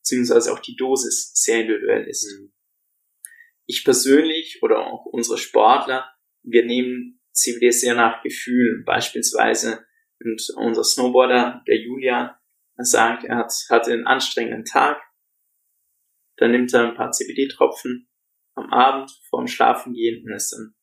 beziehungsweise 0.00 0.52
auch 0.52 0.58
die 0.58 0.76
Dosis 0.76 1.32
sehr 1.34 1.62
individuell 1.62 2.06
ist. 2.06 2.26
Mhm. 2.26 2.52
Ich 3.66 3.84
persönlich 3.84 4.62
oder 4.62 4.86
auch 4.86 5.06
unsere 5.06 5.38
Sportler, 5.38 6.10
wir 6.42 6.64
nehmen 6.64 7.20
CBD 7.32 7.70
sehr 7.70 7.94
nach 7.94 8.22
Gefühlen. 8.22 8.84
Beispielsweise 8.84 9.84
und 10.20 10.42
unser 10.56 10.84
Snowboarder, 10.84 11.62
der 11.66 11.76
Julian, 11.80 12.30
er 12.76 12.84
sagt, 12.84 13.24
er 13.24 13.36
hat, 13.36 13.52
hatte 13.70 13.92
einen 13.92 14.06
anstrengenden 14.06 14.64
Tag. 14.64 15.00
Dann 16.36 16.50
nimmt 16.50 16.72
er 16.72 16.88
ein 16.88 16.96
paar 16.96 17.12
CBD-Tropfen 17.12 18.08
am 18.54 18.72
Abend 18.72 19.10
vorm 19.28 19.46
Schlafen 19.46 19.92
gehen 19.92 20.24
und 20.24 20.34
ist 20.34 20.52
dann 20.52 20.74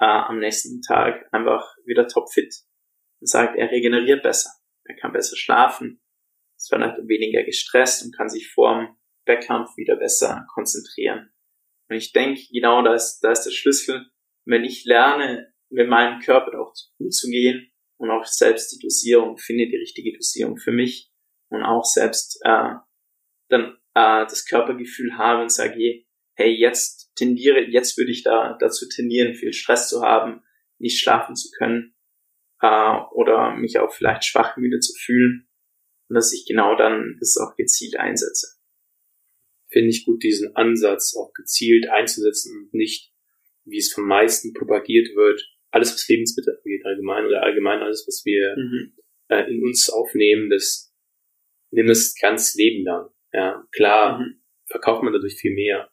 äh, 0.00 0.28
am 0.28 0.38
nächsten 0.38 0.82
Tag 0.82 1.26
einfach 1.32 1.74
wieder 1.84 2.06
topfit 2.08 2.54
und 3.20 3.28
sagt, 3.28 3.56
er 3.56 3.70
regeneriert 3.70 4.22
besser. 4.22 4.50
Er 4.84 4.96
kann 4.96 5.12
besser 5.12 5.36
schlafen, 5.36 6.00
ist 6.56 6.68
vielleicht 6.68 6.96
weniger 7.06 7.42
gestresst 7.44 8.04
und 8.04 8.16
kann 8.16 8.28
sich 8.28 8.50
vorm 8.50 8.96
Wettkampf 9.26 9.76
wieder 9.76 9.96
besser 9.96 10.46
konzentrieren. 10.52 11.32
Und 11.88 11.96
ich 11.96 12.12
denke, 12.12 12.40
genau 12.50 12.82
da 12.82 12.94
ist, 12.94 13.20
da 13.20 13.30
ist 13.30 13.44
der 13.44 13.50
Schlüssel. 13.50 14.06
Wenn 14.46 14.64
ich 14.64 14.84
lerne, 14.84 15.52
mit 15.70 15.88
meinem 15.88 16.20
Körper 16.20 16.60
auch 16.60 16.74
umzugehen 16.98 17.70
und 17.98 18.10
auch 18.10 18.24
selbst 18.24 18.72
die 18.72 18.78
Dosierung, 18.78 19.38
finde 19.38 19.68
die 19.68 19.76
richtige 19.76 20.12
Dosierung 20.12 20.56
für 20.56 20.72
mich 20.72 21.12
und 21.48 21.62
auch 21.62 21.84
selbst 21.84 22.40
äh, 22.44 22.74
dann 23.48 23.78
äh, 23.94 24.24
das 24.24 24.44
Körpergefühl 24.46 25.16
habe 25.16 25.42
und 25.42 25.52
sage, 25.52 25.74
hey, 25.74 26.06
jetzt 26.48 27.12
tendiere, 27.16 27.60
jetzt 27.68 27.96
würde 27.98 28.10
ich 28.10 28.22
da 28.22 28.56
dazu 28.60 28.88
tendieren, 28.88 29.34
viel 29.34 29.52
Stress 29.52 29.88
zu 29.88 30.02
haben, 30.02 30.42
nicht 30.78 31.00
schlafen 31.00 31.36
zu 31.36 31.50
können 31.58 31.94
äh, 32.60 32.96
oder 33.12 33.54
mich 33.56 33.78
auch 33.78 33.92
vielleicht 33.92 34.24
schwach 34.24 34.56
müde 34.56 34.80
zu 34.80 34.94
fühlen 34.98 35.48
und 36.08 36.14
dass 36.14 36.32
ich 36.32 36.46
genau 36.46 36.76
dann 36.76 37.16
das 37.20 37.36
auch 37.36 37.56
gezielt 37.56 37.96
einsetze. 37.98 38.56
Finde 39.70 39.90
ich 39.90 40.04
gut, 40.04 40.22
diesen 40.22 40.56
Ansatz 40.56 41.14
auch 41.16 41.32
gezielt 41.32 41.88
einzusetzen 41.88 42.52
und 42.64 42.74
nicht, 42.74 43.12
wie 43.64 43.78
es 43.78 43.92
von 43.92 44.04
meisten 44.06 44.52
propagiert 44.52 45.14
wird, 45.14 45.46
alles, 45.70 45.92
was 45.92 46.08
Lebensmittel 46.08 46.56
angeht, 46.56 46.84
allgemein 46.84 47.26
oder 47.26 47.42
allgemein 47.42 47.80
alles, 47.80 48.04
was 48.08 48.22
wir 48.24 48.54
Mhm. 48.56 48.96
äh, 49.28 49.48
in 49.48 49.62
uns 49.62 49.88
aufnehmen, 49.90 50.50
das 50.50 50.92
nimm 51.70 51.88
es 51.88 52.16
ganz 52.20 52.54
Leben 52.56 52.84
lang. 52.84 53.10
Ja, 53.32 53.64
klar, 53.72 54.18
Mhm. 54.18 54.42
verkauft 54.66 55.04
man 55.04 55.12
dadurch 55.12 55.34
viel 55.34 55.54
mehr. 55.54 55.89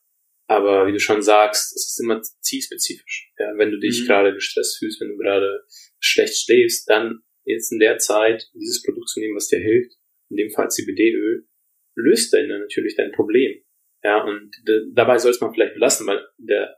Aber 0.49 0.87
wie 0.87 0.93
du 0.93 0.99
schon 0.99 1.21
sagst, 1.21 1.75
es 1.75 1.87
ist 1.91 1.99
immer 2.01 2.21
zielspezifisch. 2.21 3.31
Ja, 3.37 3.57
wenn 3.57 3.71
du 3.71 3.79
dich 3.79 4.01
Mhm. 4.01 4.05
gerade 4.07 4.33
gestresst 4.33 4.79
fühlst, 4.79 5.01
wenn 5.01 5.09
du 5.09 5.17
gerade 5.17 5.65
schlecht 5.99 6.37
schläfst, 6.37 6.89
dann 6.89 7.19
jetzt 7.43 7.71
in 7.71 7.79
der 7.79 7.97
Zeit 7.97 8.49
dieses 8.53 8.81
Produkt 8.83 9.09
zu 9.09 9.19
nehmen, 9.19 9.35
was 9.35 9.49
dir 9.49 9.59
hilft, 9.59 9.93
in 10.29 10.37
dem 10.37 10.49
Fall 10.51 10.69
CBD-Öl, 10.69 11.47
löst 11.95 12.33
dann 12.33 12.47
natürlich 12.47 12.95
dein 12.95 13.11
Problem. 13.11 13.61
Ja, 14.03 14.23
und 14.23 14.51
dabei 14.93 15.17
soll 15.17 15.31
es 15.31 15.41
man 15.41 15.53
vielleicht 15.53 15.73
belassen, 15.73 16.07
weil 16.07 16.25
der 16.37 16.77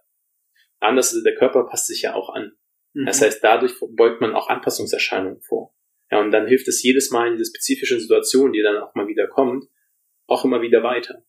anders, 0.79 1.15
der 1.23 1.35
Körper 1.35 1.65
passt 1.65 1.87
sich 1.87 2.01
ja 2.03 2.15
auch 2.15 2.29
an. 2.29 2.53
Mhm. 2.93 3.05
Das 3.05 3.21
heißt, 3.21 3.43
dadurch 3.43 3.73
beugt 3.91 4.21
man 4.21 4.33
auch 4.33 4.49
Anpassungserscheinungen 4.49 5.41
vor. 5.41 5.75
Ja, 6.11 6.21
und 6.21 6.31
dann 6.31 6.47
hilft 6.47 6.67
es 6.67 6.81
jedes 6.81 7.11
Mal 7.11 7.27
in 7.27 7.37
diese 7.37 7.49
spezifischen 7.51 7.99
Situationen, 7.99 8.53
die 8.53 8.63
dann 8.63 8.77
auch 8.77 8.95
mal 8.95 9.07
wieder 9.07 9.27
kommt, 9.27 9.65
auch 10.27 10.43
immer 10.43 10.61
wieder 10.61 10.81
weiter. 10.81 11.23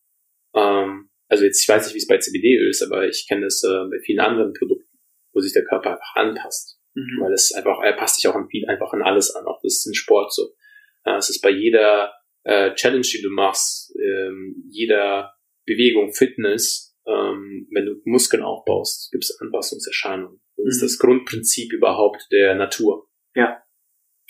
Ähm, 0.55 1.10
also 1.31 1.45
jetzt, 1.45 1.62
ich 1.62 1.69
weiß 1.69 1.87
nicht, 1.87 1.95
wie 1.95 1.99
es 1.99 2.09
bei 2.09 2.19
CBD-Öl 2.19 2.69
ist, 2.69 2.83
aber 2.83 3.07
ich 3.09 3.27
kenne 3.29 3.43
das 3.43 3.62
äh, 3.62 3.88
bei 3.88 4.01
vielen 4.05 4.19
anderen 4.19 4.53
Produkten, 4.53 4.99
wo 5.33 5.40
sich 5.40 5.53
der 5.53 5.64
Körper 5.64 5.93
einfach 5.93 6.16
anpasst. 6.16 6.79
Mhm. 6.95 7.21
Weil 7.23 7.33
es 7.33 7.53
einfach, 7.53 7.81
er 7.83 7.93
passt 7.93 8.21
sich 8.21 8.29
auch 8.29 8.35
an 8.35 8.49
viel, 8.49 8.66
einfach 8.66 8.93
an 8.93 9.03
alles 9.03 9.35
an. 9.37 9.47
Auch 9.47 9.61
das 9.62 9.77
ist 9.77 9.87
im 9.87 9.95
Sport 9.95 10.35
so. 10.35 10.53
Äh, 11.05 11.16
es 11.16 11.31
ist 11.31 11.40
bei 11.40 11.51
jeder 11.51 12.12
äh, 12.43 12.75
Challenge, 12.75 13.07
die 13.07 13.23
du 13.23 13.31
machst, 13.31 13.95
ähm, 13.97 14.57
jeder 14.69 15.35
Bewegung, 15.66 16.12
Fitness, 16.12 16.97
ähm, 17.07 17.69
wenn 17.73 17.87
du 17.87 18.01
Muskeln 18.05 18.43
aufbaust, 18.43 19.12
gibt 19.12 19.23
es 19.25 19.38
Anpassungserscheinungen. 19.40 20.40
Das 20.57 20.77
ist 20.77 20.83
Mhm. 20.83 20.87
das 20.87 20.99
Grundprinzip 20.99 21.73
überhaupt 21.73 22.27
der 22.33 22.57
Natur. 22.57 23.09
Ja. 23.37 23.62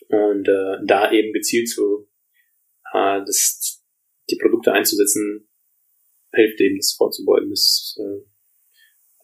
Und 0.08 0.46
äh, 0.48 0.84
da 0.86 1.10
eben 1.12 1.32
gezielt 1.32 1.70
zu 1.70 2.10
äh, 2.92 3.20
das, 3.24 3.82
die 4.28 4.36
Produkte 4.36 4.72
einzusetzen, 4.72 5.49
hilft 6.32 6.60
eben, 6.60 6.76
das 6.76 6.94
vorzubeugen, 6.96 7.50
dass 7.50 7.96
äh, 7.98 8.26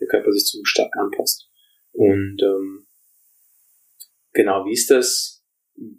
der 0.01 0.09
Körper 0.09 0.33
sich 0.33 0.45
zu 0.45 0.65
stark 0.65 0.93
anpasst. 0.97 1.49
Und 1.93 2.39
ähm, 2.43 2.87
genau, 4.33 4.67
wie 4.67 4.73
ist 4.73 4.91
das 4.91 5.45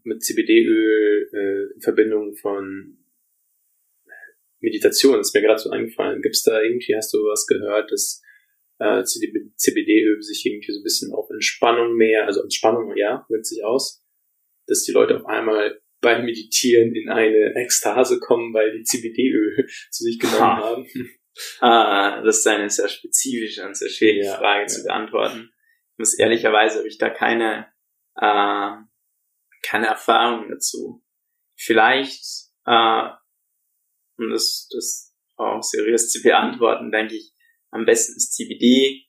mit 0.03 0.23
CBD-Öl 0.23 1.29
äh, 1.33 1.73
in 1.73 1.81
Verbindung 1.81 2.35
von 2.35 2.97
Meditation? 4.59 5.17
Das 5.17 5.27
ist 5.27 5.35
mir 5.35 5.41
gerade 5.41 5.59
so 5.59 5.69
eingefallen. 5.69 6.21
Gibt 6.21 6.35
es 6.35 6.43
da 6.43 6.61
irgendwie, 6.61 6.95
hast 6.95 7.13
du 7.13 7.17
was 7.19 7.47
gehört, 7.47 7.91
dass 7.91 8.21
äh, 8.79 9.03
CBD-Öl 9.03 10.21
sich 10.21 10.45
irgendwie 10.45 10.71
so 10.71 10.79
ein 10.79 10.83
bisschen 10.83 11.11
auf 11.13 11.29
Entspannung 11.29 11.95
mehr, 11.95 12.25
also 12.25 12.41
Entspannung, 12.41 12.95
ja, 12.95 13.25
wirkt 13.29 13.47
sich 13.47 13.63
aus, 13.63 14.03
dass 14.67 14.83
die 14.83 14.91
Leute 14.91 15.17
auf 15.17 15.25
einmal 15.25 15.81
beim 16.07 16.23
Meditieren 16.23 16.95
in 16.95 17.09
eine 17.09 17.53
Ekstase 17.55 18.19
kommen, 18.19 18.53
weil 18.53 18.71
die 18.77 18.83
CBD-Öl 18.83 19.67
zu 19.91 20.03
sich 20.03 20.17
genommen 20.19 20.39
Ha. 20.41 20.57
haben. 20.57 20.87
Ah, 21.59 22.23
das 22.23 22.39
ist 22.39 22.47
eine 22.47 22.67
sehr 22.67 22.87
spezifische 22.87 23.63
und 23.63 23.77
sehr 23.77 23.89
schwierige 23.89 24.25
Ja, 24.25 24.37
Frage 24.39 24.61
ja. 24.61 24.67
zu 24.67 24.83
beantworten. 24.83 25.51
Ich 25.91 25.99
muss 25.99 26.17
ehrlicherweise 26.17 26.79
habe 26.79 26.87
ich 26.87 26.97
da 26.97 27.11
keine, 27.11 27.67
äh, 28.15 28.71
keine 29.61 29.85
Erfahrung 29.85 30.49
dazu. 30.49 31.03
Vielleicht, 31.55 32.25
äh, 32.65 33.09
um 34.17 34.31
das, 34.31 34.67
das 34.73 35.15
auch 35.35 35.61
seriös 35.61 36.09
zu 36.09 36.23
beantworten, 36.23 36.91
denke 36.91 37.13
ich, 37.13 37.33
am 37.69 37.85
besten 37.85 38.15
ist 38.17 38.33
CBD 38.33 39.05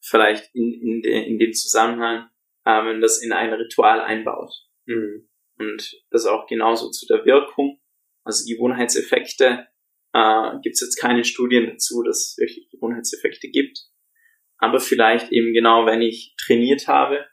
vielleicht 0.00 0.48
in, 0.54 0.72
in, 0.72 1.02
de, 1.02 1.26
in 1.26 1.38
dem 1.38 1.52
Zusammenhang, 1.52 2.30
äh, 2.64 2.70
wenn 2.70 2.84
man 2.86 3.00
das 3.02 3.22
in 3.22 3.34
ein 3.34 3.52
Ritual 3.52 4.00
einbaut. 4.00 4.54
Mhm. 4.86 5.28
Und 5.60 6.02
das 6.10 6.24
auch 6.26 6.46
genauso 6.46 6.90
zu 6.90 7.06
der 7.06 7.24
Wirkung. 7.26 7.78
Also 8.24 8.44
Gewohnheitseffekte 8.48 9.66
äh, 10.14 10.50
gibt 10.62 10.74
es 10.74 10.80
jetzt 10.80 10.96
keine 11.00 11.24
Studien 11.24 11.66
dazu, 11.66 12.02
dass 12.02 12.16
es 12.30 12.38
wirklich 12.38 12.70
Gewohnheitseffekte 12.70 13.48
gibt. 13.48 13.78
Aber 14.56 14.80
vielleicht 14.80 15.32
eben 15.32 15.52
genau, 15.52 15.86
wenn 15.86 16.00
ich 16.02 16.34
trainiert 16.38 16.88
habe, 16.88 17.26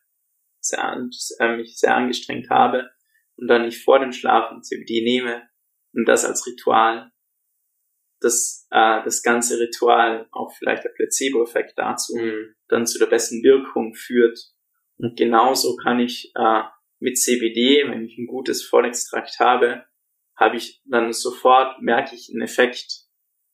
sehr, 0.60 1.08
äh, 1.40 1.56
mich 1.56 1.78
sehr 1.78 1.96
angestrengt 1.96 2.50
habe 2.50 2.90
und 3.38 3.48
dann 3.48 3.64
nicht 3.66 3.82
vor 3.84 4.00
dem 4.00 4.12
Schlafen 4.12 4.62
CBD 4.62 5.04
nehme 5.04 5.48
und 5.94 6.06
das 6.08 6.26
als 6.26 6.46
Ritual, 6.46 7.12
das, 8.20 8.68
äh, 8.72 9.04
das 9.04 9.22
ganze 9.24 9.60
Ritual, 9.60 10.28
auch 10.32 10.54
vielleicht 10.58 10.84
der 10.84 10.90
Placebo-Effekt 10.90 11.78
dazu, 11.78 12.16
Mhm. 12.16 12.56
dann 12.68 12.86
zu 12.88 13.00
der 13.00 13.06
besten 13.06 13.44
Wirkung 13.44 13.94
führt. 13.94 14.38
Und 14.98 15.18
genauso 15.18 15.76
kann 15.78 16.00
ich 16.00 16.32
äh, 16.36 16.64
mit 17.00 17.18
CBD, 17.18 17.84
wenn 17.88 18.06
ich 18.06 18.18
ein 18.18 18.28
gutes 18.28 18.64
Vollextrakt 18.64 19.40
habe, 19.40 19.86
habe 20.36 20.58
ich 20.58 20.82
dann 20.86 21.12
sofort, 21.14 21.82
merke 21.82 22.16
ich 22.16 22.30
einen 22.32 22.42
Effekt. 22.42 23.06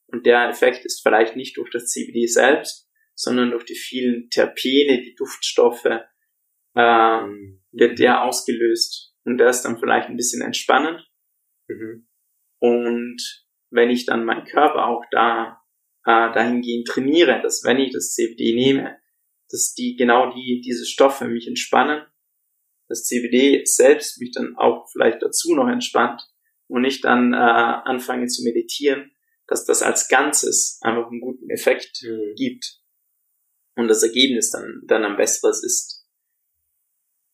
Und 0.08 0.26
der 0.26 0.50
Effekt 0.50 0.86
ist 0.86 1.02
vielleicht 1.02 1.36
nicht 1.36 1.58
durch 1.58 1.70
das 1.72 1.88
CBD 1.88 2.28
selbst, 2.28 2.90
sondern 3.16 3.52
durch 3.52 3.66
die 3.66 3.76
vielen 3.76 4.30
Terpene, 4.30 5.02
die 5.02 5.16
Duftstoffe, 5.16 5.86
äh, 5.86 7.22
wird 7.72 8.00
der 8.00 8.24
ausgelöst. 8.24 9.16
Und 9.24 9.38
der 9.38 9.50
ist 9.50 9.62
dann 9.64 9.80
vielleicht 9.80 10.10
ein 10.10 10.18
bisschen 10.18 10.42
entspannend. 10.42 11.10
Mhm. 11.68 12.08
Und 12.60 13.46
wenn 13.70 13.90
ich 13.90 14.06
dann 14.06 14.26
meinen 14.26 14.46
Körper 14.46 14.88
auch 14.88 15.04
da 15.12 15.62
äh, 16.06 16.32
dahingehend 16.34 16.88
trainiere, 16.88 17.42
dass 17.42 17.64
wenn 17.64 17.80
ich 17.80 17.92
das 17.92 18.14
CBD 18.14 18.54
nehme, 18.54 18.98
dass 19.50 19.74
die 19.74 19.96
genau 19.96 20.34
die 20.34 20.62
diese 20.62 20.86
Stoffe 20.86 21.26
mich 21.28 21.48
entspannen, 21.48 22.06
das 22.88 23.06
CBD 23.06 23.64
selbst 23.66 24.20
mich 24.20 24.32
dann 24.32 24.56
auch 24.58 24.88
vielleicht 24.92 25.22
dazu 25.22 25.56
noch 25.56 25.68
entspannt 25.68 26.22
und 26.68 26.86
ich 26.86 27.02
dann 27.02 27.34
äh, 27.34 27.38
anfange 27.38 28.28
zu 28.28 28.44
meditieren, 28.44 29.12
dass 29.48 29.66
das 29.66 29.82
als 29.82 30.08
Ganzes 30.08 30.80
einfach 30.82 31.10
einen 31.10 31.22
guten 31.22 31.50
Effekt 31.50 32.02
Mhm. 32.04 32.36
gibt 32.36 32.80
und 33.76 33.88
das 33.88 34.04
Ergebnis 34.04 34.52
dann 34.52 34.82
dann 34.86 35.04
am 35.04 35.18
besseres 35.18 35.64
ist. 35.64 36.04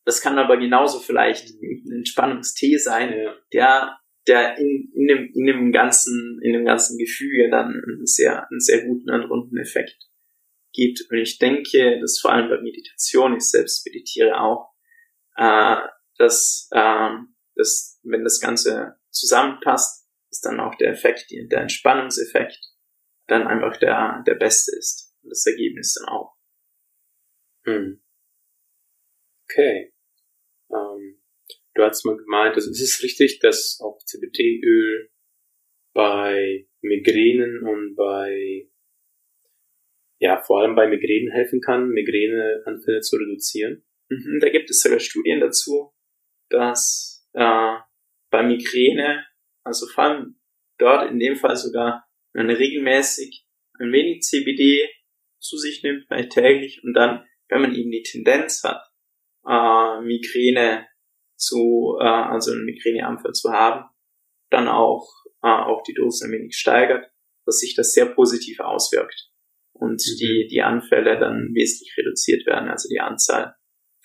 Das 0.06 0.22
kann 0.22 0.40
aber 0.40 0.58
genauso 0.58 1.00
vielleicht 1.00 1.50
ein 1.52 1.92
Entspannungstee 1.92 2.78
sein, 2.78 3.14
Ja. 3.14 3.36
der, 3.54 4.00
der 4.28 4.58
in, 4.58 4.92
in, 4.96 5.08
dem, 5.08 5.32
in 5.34 5.46
dem 5.46 5.72
ganzen, 5.72 6.40
in 6.42 6.54
dem 6.54 6.66
ganzen 6.66 6.98
Gefüge 6.98 7.50
dann 7.52 7.68
einen 7.86 8.06
sehr, 8.06 8.50
einen 8.50 8.60
sehr 8.60 8.86
guten 8.86 9.12
und 9.12 9.24
runden 9.26 9.58
Effekt 9.58 10.10
gibt. 10.74 11.06
Und 11.12 11.18
ich 11.18 11.38
denke, 11.38 12.00
dass 12.00 12.20
vor 12.20 12.32
allem 12.32 12.50
bei 12.50 12.60
Meditation, 12.62 13.36
ich 13.36 13.44
selbst 13.44 13.86
meditiere 13.86 14.42
auch, 14.42 14.74
äh, 15.40 15.78
dass, 16.18 16.68
äh, 16.72 17.10
dass 17.56 18.00
wenn 18.04 18.24
das 18.24 18.40
Ganze 18.40 18.98
zusammenpasst, 19.10 20.08
ist 20.30 20.46
dann 20.46 20.60
auch 20.60 20.76
der 20.76 20.92
Effekt, 20.92 21.32
der 21.32 21.62
Entspannungseffekt, 21.62 22.60
dann 23.28 23.48
einfach 23.48 23.78
der, 23.78 24.24
der 24.28 24.36
beste 24.36 24.76
ist. 24.78 25.16
Und 25.24 25.32
das 25.32 25.46
Ergebnis 25.46 25.94
dann 25.94 26.10
auch. 26.10 26.36
Hm. 27.66 28.04
Okay. 29.46 29.94
Ähm, 30.72 31.22
du 31.74 31.84
hast 31.84 32.06
mal 32.06 32.18
gemeint, 32.18 32.56
also 32.56 32.70
ist 32.70 32.82
es 32.82 33.02
richtig, 33.02 33.40
dass 33.40 33.80
auch 33.82 33.98
CBD-Öl 34.06 35.10
bei 35.94 36.68
Migränen 36.82 37.66
und 37.66 37.96
bei, 37.96 38.70
ja, 40.20 40.42
vor 40.42 40.62
allem 40.62 40.76
bei 40.76 40.88
Migränen 40.88 41.32
helfen 41.32 41.62
kann, 41.62 41.90
Migräneanfälle 41.90 43.02
zu 43.02 43.16
reduzieren? 43.16 43.86
Mhm, 44.10 44.40
da 44.42 44.50
gibt 44.50 44.70
es 44.70 44.82
sogar 44.82 45.00
Studien 45.00 45.40
dazu, 45.40 45.94
dass 46.50 47.28
äh, 47.34 47.76
bei 48.30 48.44
Migräne, 48.44 49.26
also 49.64 49.88
vor 49.88 50.04
allem 50.04 50.40
dort 50.78 51.10
in 51.12 51.20
dem 51.20 51.36
Fall 51.36 51.56
sogar, 51.56 52.08
wenn 52.34 52.48
man 52.48 52.56
regelmäßig 52.56 53.46
ein 53.80 53.92
wenig 53.92 54.22
CBD 54.22 54.90
zu 55.40 55.58
sich 55.58 55.84
nimmt, 55.84 56.06
vielleicht 56.08 56.32
täglich, 56.32 56.84
und 56.84 56.94
dann, 56.94 57.26
wenn 57.48 57.62
man 57.62 57.74
eben 57.74 57.92
die 57.92 58.04
Tendenz 58.04 58.64
hat, 58.64 58.84
äh, 59.48 60.02
Migräne 60.02 60.88
zu, 61.36 61.98
äh, 62.00 62.06
also 62.06 62.52
einen 62.52 62.66
Migräneanfall 62.66 63.34
zu 63.34 63.52
haben, 63.52 63.90
dann 64.50 64.68
auch, 64.68 65.08
äh, 65.44 65.48
auch 65.48 65.84
die 65.84 65.94
Dosis 65.94 66.24
ein 66.24 66.32
wenig 66.32 66.56
steigert, 66.56 67.10
dass 67.46 67.60
sich 67.60 67.76
das 67.76 67.94
sehr 67.94 68.08
positiv 68.08 68.60
auswirkt 68.60 69.30
und 69.74 69.94
mhm. 69.94 70.18
die, 70.20 70.48
die 70.52 70.62
Anfälle 70.62 71.18
dann 71.20 71.50
wesentlich 71.54 71.96
reduziert 71.98 72.46
werden, 72.46 72.70
also 72.70 72.90
die 72.90 73.00
Anzahl 73.00 73.56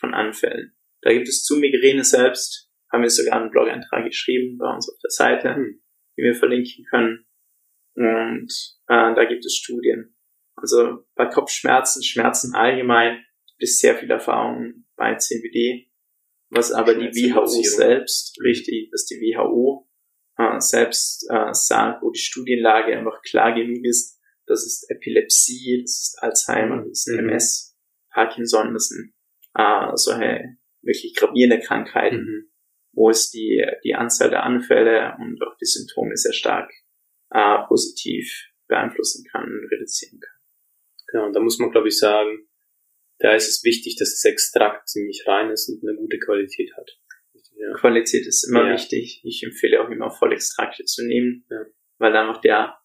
von 0.04 0.14
Anfällen. 0.14 0.76
Da 1.02 1.12
gibt 1.12 1.28
es 1.28 1.44
zu 1.44 1.56
Migräne 1.56 2.04
selbst, 2.04 2.70
haben 2.92 3.02
wir 3.02 3.10
sogar 3.10 3.40
einen 3.40 3.50
Blog-Eintrag 3.50 4.04
geschrieben 4.04 4.58
bei 4.58 4.72
uns 4.72 4.88
auf 4.88 4.98
der 5.02 5.10
Seite, 5.10 5.56
mhm. 5.56 5.82
die 6.16 6.22
wir 6.22 6.34
verlinken 6.34 6.84
können. 6.90 7.26
Und 7.96 8.52
äh, 8.88 9.14
da 9.14 9.24
gibt 9.24 9.44
es 9.44 9.54
Studien. 9.54 10.14
Also 10.56 11.04
bei 11.14 11.26
Kopfschmerzen, 11.26 12.02
Schmerzen 12.02 12.54
allgemein, 12.54 13.24
gibt 13.46 13.62
es 13.62 13.78
sehr 13.78 13.96
viel 13.96 14.10
Erfahrung 14.10 14.84
bei 14.96 15.16
CBD, 15.16 15.90
was 16.50 16.72
aber 16.72 16.94
die 16.94 17.08
WHO 17.08 17.46
selbst, 17.46 18.38
mhm. 18.38 18.46
richtig, 18.46 18.90
dass 18.90 19.06
die 19.06 19.16
WHO 19.16 19.88
äh, 20.36 20.60
selbst 20.60 21.26
äh, 21.30 21.52
sagt, 21.52 22.02
wo 22.02 22.10
die 22.10 22.20
Studienlage 22.20 22.96
einfach 22.96 23.22
klar 23.22 23.54
genug 23.54 23.84
ist, 23.84 24.20
das 24.46 24.66
ist 24.66 24.90
Epilepsie, 24.90 25.80
das 25.82 25.92
ist 25.92 26.18
Alzheimer, 26.20 26.84
das 26.86 27.06
ist 27.06 27.08
mhm. 27.08 27.30
MS, 27.30 27.76
Parkinson, 28.10 28.74
das 28.74 28.88
sind 28.88 29.13
äh, 29.54 29.90
solche 29.94 30.56
wirklich 30.82 31.14
gravierende 31.14 31.60
Krankheiten, 31.60 32.24
mhm. 32.24 32.52
wo 32.92 33.10
es 33.10 33.30
die, 33.30 33.64
die 33.84 33.94
Anzahl 33.94 34.30
der 34.30 34.44
Anfälle 34.44 35.14
und 35.18 35.42
auch 35.42 35.56
die 35.56 35.66
Symptome 35.66 36.16
sehr 36.16 36.32
stark 36.32 36.70
äh, 37.30 37.58
positiv 37.66 38.50
beeinflussen 38.68 39.24
kann 39.30 39.44
und 39.44 39.68
reduzieren 39.70 40.20
kann. 40.20 40.34
Genau, 41.08 41.26
und 41.26 41.32
da 41.34 41.40
muss 41.40 41.58
man, 41.58 41.70
glaube 41.70 41.88
ich, 41.88 41.98
sagen, 41.98 42.48
da 43.18 43.34
ist 43.34 43.48
es 43.48 43.64
wichtig, 43.64 43.96
dass 43.96 44.10
das 44.10 44.24
Extrakt 44.24 44.88
ziemlich 44.88 45.24
rein 45.26 45.50
ist 45.50 45.68
und 45.68 45.86
eine 45.86 45.96
gute 45.96 46.18
Qualität 46.18 46.72
hat. 46.76 46.98
Ja. 47.56 47.72
Qualität 47.74 48.26
ist 48.26 48.44
immer 48.44 48.66
ja. 48.66 48.74
wichtig. 48.74 49.20
Ich 49.24 49.42
empfehle 49.44 49.80
auch 49.80 49.88
immer 49.88 50.10
Vollextrakte 50.10 50.84
zu 50.84 51.06
nehmen, 51.06 51.46
ja. 51.50 51.64
weil 51.98 52.16
einfach 52.16 52.40
der, 52.40 52.76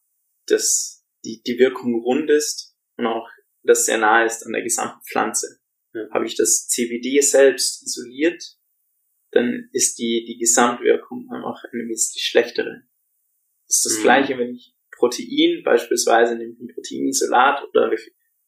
das, 0.48 1.06
die, 1.26 1.42
die 1.46 1.58
Wirkung 1.58 2.02
rund 2.04 2.30
ist 2.30 2.78
und 2.98 3.08
auch 3.08 3.28
das 3.64 3.86
sehr 3.86 3.98
nahe 3.98 4.26
ist 4.26 4.46
an 4.46 4.54
der 4.54 4.62
gesamten 4.62 5.02
Pflanze. 5.10 5.59
Habe 6.12 6.26
ich 6.26 6.36
das 6.36 6.68
CBD 6.68 7.22
selbst 7.22 7.84
isoliert, 7.86 8.44
dann 9.32 9.70
ist 9.74 10.00
die, 10.00 10.26
die 10.28 10.38
Gesamtwirkung 10.38 11.30
einfach 11.32 11.64
eine 11.72 11.88
wesentlich 11.88 12.24
schlechtere. 12.24 12.84
Das 13.68 13.78
ist 13.78 13.86
das 13.86 14.00
mhm. 14.00 14.04
gleiche, 14.04 14.38
wenn 14.38 14.56
ich 14.56 14.76
Protein, 14.92 15.64
beispielsweise 15.64 16.36
nehme 16.36 16.54
ich 16.54 16.60
ein 16.60 16.74
Proteinisolat 16.74 17.64
oder 17.70 17.92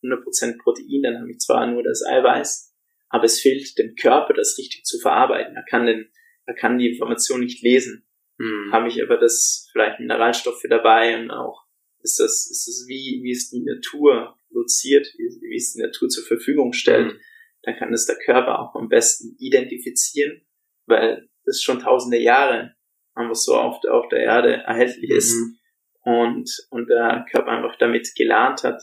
100% 0.04 0.58
Protein, 0.62 1.04
dann 1.04 1.20
habe 1.20 1.32
ich 1.32 1.40
zwar 1.40 1.66
nur 1.68 1.84
das 1.84 2.04
Eiweiß, 2.06 2.76
aber 3.10 3.26
es 3.26 3.40
fehlt 3.40 3.78
dem 3.78 3.96
Körper, 3.96 4.34
das 4.34 4.58
richtig 4.58 4.84
zu 4.84 5.00
verarbeiten. 5.00 5.56
Er 5.56 5.64
kann 5.64 5.86
den, 5.86 6.12
er 6.46 6.56
kann 6.56 6.78
die 6.78 6.90
Information 6.90 7.40
nicht 7.40 7.62
lesen. 7.62 8.06
Mhm. 8.38 8.72
Habe 8.72 8.88
ich 8.90 9.02
aber 9.02 9.18
das 9.18 9.70
vielleicht 9.72 10.00
Mineralstoffe 10.00 10.64
dabei 10.70 11.22
und 11.22 11.32
auch 11.32 11.66
ist 12.04 12.20
das, 12.20 12.50
ist 12.50 12.68
das 12.68 12.86
wie, 12.88 13.22
wie 13.24 13.32
es 13.32 13.50
die 13.50 13.62
Natur 13.62 14.40
produziert, 14.48 15.08
wie, 15.18 15.50
wie 15.50 15.56
es 15.56 15.74
die 15.74 15.82
Natur 15.82 16.10
zur 16.10 16.24
Verfügung 16.26 16.74
stellt, 16.74 17.14
mhm. 17.14 17.20
Dann 17.64 17.76
kann 17.76 17.94
es 17.94 18.06
der 18.06 18.18
Körper 18.18 18.60
auch 18.60 18.76
am 18.76 18.90
besten 18.90 19.36
identifizieren, 19.40 20.42
weil 20.88 21.30
das 21.46 21.62
schon 21.62 21.80
tausende 21.80 22.18
Jahre 22.18 22.76
einfach 23.14 23.36
so 23.36 23.56
auf, 23.56 23.84
auf 23.90 24.08
der 24.10 24.20
Erde 24.20 24.64
erhältlich 24.64 25.10
ist 25.12 25.34
mhm. 25.34 25.60
und, 26.04 26.68
und 26.70 26.90
der 26.90 27.26
Körper 27.30 27.52
einfach 27.52 27.78
damit 27.78 28.14
gelernt 28.16 28.64
hat, 28.64 28.82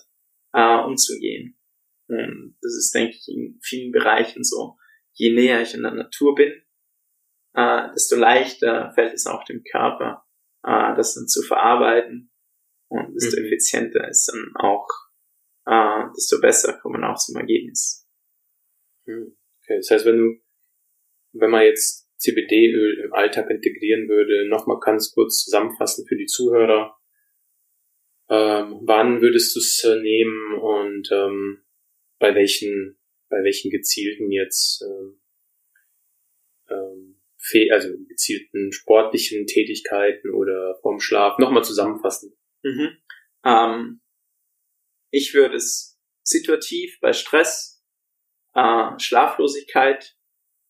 äh, 0.52 0.78
umzugehen. 0.78 1.58
Und 2.08 2.56
das 2.62 2.72
ist, 2.74 2.94
denke 2.94 3.16
ich, 3.16 3.28
in 3.28 3.58
vielen 3.62 3.92
Bereichen 3.92 4.42
so. 4.44 4.76
Je 5.12 5.32
näher 5.32 5.62
ich 5.62 5.74
in 5.74 5.82
der 5.82 5.92
Natur 5.92 6.34
bin, 6.34 6.52
äh, 7.54 7.88
desto 7.92 8.16
leichter 8.16 8.92
fällt 8.94 9.14
es 9.14 9.26
auch 9.26 9.44
dem 9.44 9.62
Körper, 9.64 10.24
äh, 10.62 10.94
das 10.96 11.14
dann 11.14 11.26
zu 11.26 11.42
verarbeiten. 11.42 12.30
Und 12.88 13.14
desto 13.14 13.38
mhm. 13.38 13.46
effizienter 13.46 14.08
ist 14.08 14.28
dann 14.28 14.52
auch, 14.56 14.88
äh, 15.66 16.04
desto 16.16 16.40
besser 16.40 16.78
kommen 16.78 17.04
auch 17.04 17.16
zum 17.16 17.36
Ergebnis. 17.36 18.07
Mhm. 19.08 19.36
Okay, 19.62 19.76
das 19.78 19.90
heißt, 19.90 20.06
wenn 20.06 20.18
du, 20.18 20.40
wenn 21.32 21.50
man 21.50 21.64
jetzt 21.64 22.08
CBD-Öl 22.18 23.04
im 23.04 23.12
Alltag 23.12 23.50
integrieren 23.50 24.08
würde, 24.08 24.48
nochmal 24.48 24.78
ganz 24.80 25.12
kurz 25.12 25.44
zusammenfassen 25.44 26.06
für 26.06 26.16
die 26.16 26.26
Zuhörer, 26.26 26.96
ähm, 28.28 28.80
wann 28.82 29.22
würdest 29.22 29.56
du 29.56 29.60
es 29.60 29.82
äh, 29.84 30.00
nehmen 30.00 30.58
und 30.58 31.08
ähm, 31.12 31.64
bei 32.18 32.34
welchen, 32.34 32.98
bei 33.30 33.42
welchen 33.42 33.70
gezielten 33.70 34.30
jetzt 34.30 34.82
ähm, 34.82 35.20
ähm, 36.68 37.20
also 37.70 37.88
gezielten 38.08 38.72
sportlichen 38.72 39.46
Tätigkeiten 39.46 40.34
oder 40.34 40.78
vorm 40.82 41.00
Schlaf 41.00 41.38
nochmal 41.38 41.64
zusammenfassen? 41.64 42.36
Mhm. 42.62 42.98
Ähm, 43.44 44.00
ich 45.10 45.32
würde 45.32 45.56
es 45.56 45.98
situativ 46.22 46.98
bei 47.00 47.14
Stress, 47.14 47.77
äh, 48.58 48.98
Schlaflosigkeit, 48.98 50.16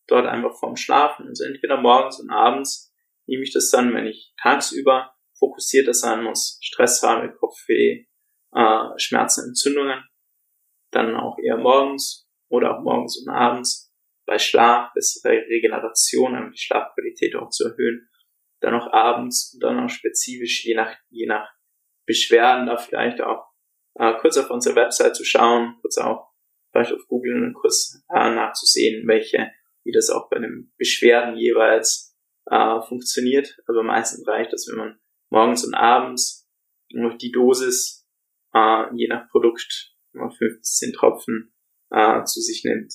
dort 0.07 0.27
einfach 0.27 0.55
vorm 0.59 0.77
Schlafen, 0.77 1.29
also 1.29 1.45
entweder 1.45 1.81
morgens 1.81 2.21
und 2.21 2.31
abends 2.31 2.93
nehme 3.27 3.43
ich 3.43 3.53
das 3.53 3.71
dann, 3.71 3.95
wenn 3.95 4.07
ich 4.07 4.33
tagsüber 4.41 5.15
fokussierter 5.39 5.95
sein 5.95 6.23
muss, 6.23 6.59
Stress 6.63 7.03
habe, 7.03 7.33
Kopfweh, 7.33 8.07
äh, 8.53 8.85
Schmerzen, 8.97 9.49
Entzündungen, 9.49 10.03
dann 10.91 11.15
auch 11.17 11.39
eher 11.39 11.59
morgens 11.59 12.29
oder 12.49 12.77
auch 12.77 12.83
morgens 12.83 13.19
und 13.19 13.33
abends. 13.33 13.93
Bei 14.27 14.39
Schlaf, 14.39 14.93
bessere 14.95 15.33
Regeneration, 15.49 16.37
um 16.37 16.51
die 16.51 16.59
Schlafqualität 16.59 17.35
auch 17.37 17.49
zu 17.51 17.69
erhöhen, 17.69 18.09
dann 18.61 18.75
auch 18.75 18.93
abends 18.93 19.53
und 19.55 19.63
dann 19.63 19.83
auch 19.83 19.89
spezifisch 19.89 20.65
je 20.65 20.75
nach, 20.75 20.95
je 21.09 21.27
nach 21.27 21.49
Beschwerden 22.07 22.67
da 22.67 22.77
vielleicht 22.77 23.21
auch 23.21 23.47
äh, 23.95 24.15
kurz 24.21 24.37
auf 24.37 24.51
unsere 24.51 24.77
Website 24.77 25.17
zu 25.17 25.25
schauen, 25.25 25.77
kurz 25.81 25.99
auch 25.99 26.28
vielleicht 26.71 26.93
auf 26.93 27.07
Google 27.09 27.43
und 27.43 27.55
kurz 27.55 28.03
äh, 28.11 28.35
nachzusehen, 28.35 29.07
welche, 29.07 29.51
wie 29.85 29.93
das 29.93 30.11
auch 30.11 30.29
bei 30.29 30.39
den 30.39 30.73
Beschwerden 30.77 31.37
jeweils 31.37 32.17
äh, 32.47 32.81
funktioniert. 32.87 33.57
Aber 33.67 33.83
meistens 33.83 34.27
reicht 34.27 34.53
das, 34.53 34.67
wenn 34.69 34.79
man 34.79 34.99
morgens 35.31 35.65
und 35.65 35.75
abends 35.75 36.49
noch 36.93 37.17
die 37.17 37.31
Dosis, 37.31 38.07
äh, 38.55 38.85
je 38.95 39.09
nach 39.09 39.29
Produkt, 39.29 39.95
fünf 40.13 40.59
bis 40.59 40.77
zehn 40.77 40.93
Tropfen 40.93 41.53
äh, 41.91 42.25
zu 42.25 42.41
sich 42.41 42.65
nimmt, 42.65 42.93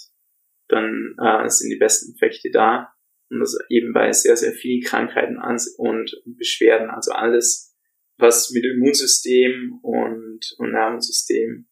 dann 0.67 1.15
äh, 1.21 1.47
sind 1.49 1.69
die 1.69 1.77
besten 1.77 2.15
Effekte 2.15 2.49
da. 2.51 2.93
Und 3.29 3.39
das 3.39 3.57
eben 3.69 3.93
bei 3.93 4.11
sehr, 4.11 4.37
sehr 4.37 4.51
vielen 4.51 4.83
Krankheiten 4.83 5.39
und 5.77 6.21
Beschwerden, 6.25 6.89
also 6.89 7.11
alles, 7.13 7.75
was 8.17 8.51
mit 8.51 8.63
Immunsystem 8.63 9.79
und, 9.81 10.53
und 10.57 10.71
Nervensystem 10.71 11.67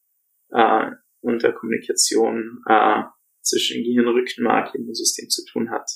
äh, 0.50 0.92
und 1.22 1.44
der 1.44 1.54
Kommunikation 1.54 2.62
äh, 2.68 3.04
zwischen 3.42 3.84
Gehirn, 3.84 4.08
Rückenmark, 4.08 4.76
Immunsystem 4.76 5.30
zu 5.30 5.46
tun 5.46 5.72
hat, 5.72 5.90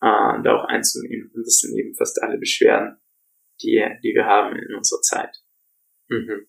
äh, 0.00 0.42
da 0.42 0.56
auch 0.56 0.64
einzunehmen. 0.64 1.30
Und 1.34 1.46
das 1.46 1.58
sind 1.58 1.76
eben 1.78 1.94
fast 1.94 2.22
alle 2.22 2.38
Beschwerden, 2.38 2.98
die, 3.62 3.84
die 4.02 4.14
wir 4.14 4.26
haben 4.26 4.56
in 4.56 4.74
unserer 4.74 5.00
Zeit. 5.02 5.36
Mhm. 6.08 6.46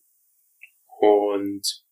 Und 0.99 1.85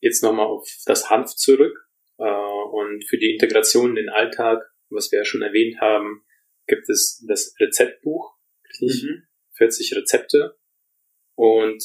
jetzt 0.00 0.22
nochmal 0.22 0.46
auf 0.46 0.68
das 0.86 1.10
Hanf 1.10 1.34
zurück 1.34 1.76
äh, 2.18 2.24
und 2.24 3.04
für 3.08 3.18
die 3.18 3.32
Integration 3.32 3.90
in 3.90 3.96
den 3.96 4.08
Alltag, 4.08 4.62
was 4.90 5.12
wir 5.12 5.20
ja 5.20 5.24
schon 5.24 5.42
erwähnt 5.42 5.80
haben, 5.80 6.24
gibt 6.66 6.88
es 6.88 7.24
das 7.28 7.54
Rezeptbuch 7.60 8.36
Richtig? 8.72 9.04
Mhm. 9.04 9.22
40 9.56 9.96
Rezepte. 9.96 10.58
Und 11.34 11.82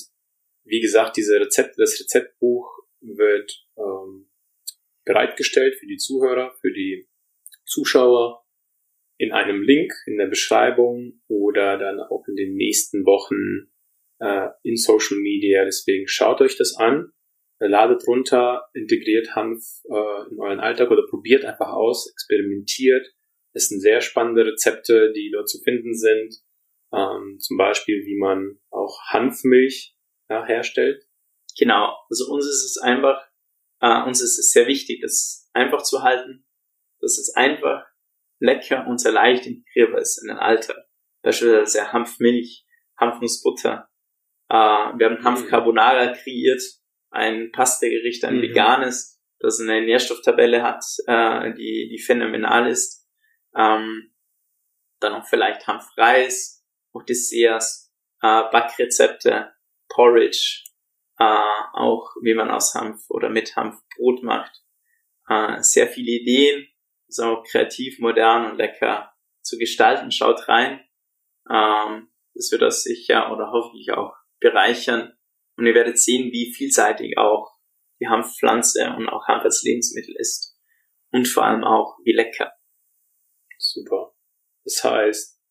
wie 0.64 0.80
gesagt, 0.80 1.18
diese 1.18 1.40
Rezepte, 1.40 1.76
das 1.78 2.00
Rezeptbuch 2.00 2.68
wird 3.16 3.66
ähm, 3.78 4.30
bereitgestellt 5.06 5.76
für 5.76 5.88
die 5.88 5.98
Zuhörer, 5.98 6.54
für 6.60 6.74
die 6.74 7.08
Zuschauer 7.66 8.44
in 9.18 9.32
einem 9.32 9.62
Link 9.62 9.92
in 10.06 10.18
der 10.18 10.28
Beschreibung 10.28 11.22
oder 11.28 11.78
dann 11.78 12.00
auch 12.00 12.24
in 12.28 12.36
den 12.36 12.56
nächsten 12.56 13.06
Wochen 13.06 13.72
äh, 14.20 14.50
in 14.64 14.76
Social 14.76 15.18
Media. 15.18 15.66
Deswegen 15.66 16.08
schaut 16.08 16.42
euch 16.42 16.58
das 16.58 16.76
an, 16.78 17.12
ladet 17.60 18.06
runter, 18.08 18.68
integriert 18.74 19.36
Hanf 19.36 19.64
äh, 19.90 20.32
in 20.32 20.40
euren 20.40 20.60
Alltag 20.60 20.92
oder 20.92 21.06
probiert 21.08 21.46
einfach 21.46 21.70
aus, 21.70 22.10
experimentiert. 22.12 23.08
Es 23.54 23.70
sind 23.70 23.80
sehr 23.82 24.02
spannende 24.02 24.46
Rezepte, 24.46 25.12
die 25.14 25.32
dort 25.34 25.50
zu 25.50 25.60
finden 25.64 25.96
sind. 25.96 26.36
Ähm, 26.94 27.38
zum 27.40 27.58
Beispiel, 27.58 28.06
wie 28.06 28.18
man 28.18 28.60
auch 28.70 29.00
Hanfmilch 29.10 29.96
ja, 30.30 30.46
herstellt. 30.46 31.07
Genau, 31.58 31.96
also 32.10 32.32
uns 32.32 32.46
ist 32.46 32.64
es 32.64 32.78
einfach, 32.78 33.22
äh, 33.82 34.04
uns 34.04 34.22
ist 34.22 34.38
es 34.38 34.52
sehr 34.52 34.68
wichtig, 34.68 35.02
das 35.02 35.50
einfach 35.54 35.82
zu 35.82 36.04
halten, 36.04 36.46
dass 37.00 37.18
es 37.18 37.34
einfach 37.36 37.86
lecker 38.40 38.86
und 38.88 39.00
sehr 39.00 39.12
leicht 39.12 39.46
integrierbar 39.46 40.02
ist 40.02 40.22
in 40.22 40.28
den 40.28 40.38
Alltag. 40.38 40.78
Beispielsweise 41.24 41.92
Hanfmilch, 41.92 42.66
Hanfnussbutter. 43.00 43.90
Äh, 44.50 44.56
wir 44.56 45.10
haben 45.10 45.24
Hanf 45.24 45.48
Carbonara 45.48 46.14
kreiert, 46.14 46.62
ein 47.10 47.52
Pasta-Gericht, 47.52 48.24
ein 48.26 48.38
mhm. 48.38 48.42
veganes, 48.44 49.20
das 49.40 49.60
eine 49.60 49.82
Nährstofftabelle 49.82 50.62
hat, 50.64 50.84
äh, 51.08 51.54
die, 51.54 51.90
die 51.92 52.02
phänomenal 52.04 52.70
ist. 52.70 53.08
Ähm, 53.56 54.14
dann 55.00 55.14
auch 55.14 55.28
vielleicht 55.28 55.68
Hanfreis, 55.68 56.66
auch 56.94 57.04
Desserts, 57.04 57.94
äh, 58.22 58.44
Backrezepte, 58.52 59.52
Porridge, 59.90 60.64
äh, 61.20 61.24
auch 61.74 62.16
wie 62.22 62.34
man 62.34 62.50
aus 62.50 62.74
Hanf 62.76 63.10
oder 63.10 63.30
mit 63.30 63.56
Hanf 63.56 63.82
Brot 63.96 64.24
macht. 64.24 64.64
Äh, 65.28 65.62
sehr 65.62 65.88
viele 65.88 66.12
Ideen, 66.12 66.68
so 67.08 67.44
kreativ, 67.44 68.00
modern 68.00 68.52
und 68.52 68.58
lecker 68.58 69.14
zu 69.42 69.58
gestalten. 69.58 70.12
Schaut 70.12 70.48
rein. 70.48 70.82
Ähm, 71.50 72.10
das 72.34 72.52
wird 72.52 72.62
das 72.62 72.84
sicher 72.84 73.32
oder 73.32 73.52
hoffentlich 73.52 73.92
auch 73.92 74.14
bereichern. 74.40 75.14
Und 75.56 75.66
ihr 75.66 75.74
werdet 75.74 75.98
sehen, 75.98 76.32
wie 76.32 76.54
vielseitig 76.54 77.18
auch 77.18 77.58
die 78.00 78.08
Hanfpflanze 78.08 78.94
und 78.96 79.10
auch 79.10 79.28
Hanf 79.28 79.44
als 79.44 79.64
Lebensmittel 79.64 80.16
ist. 80.18 80.56
Und 81.12 81.28
vor 81.28 81.46
allem 81.46 81.64
auch, 81.64 81.98
wie 82.04 82.14
lecker. 82.14 82.54
Super. 83.58 84.14
Das 84.64 84.84
heißt, 84.84 85.42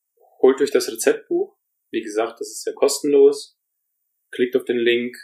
holt 0.42 0.61
euch 0.61 0.70
das 0.70 0.88
Rezeptbuch. 0.88 1.59
Wie 1.90 2.02
gesagt, 2.02 2.40
das 2.40 2.50
ist 2.50 2.66
ja 2.66 2.72
kostenlos. 2.72 3.59
Klickt 4.31 4.55
auf 4.55 4.64
den 4.64 4.79
Link 4.79 5.16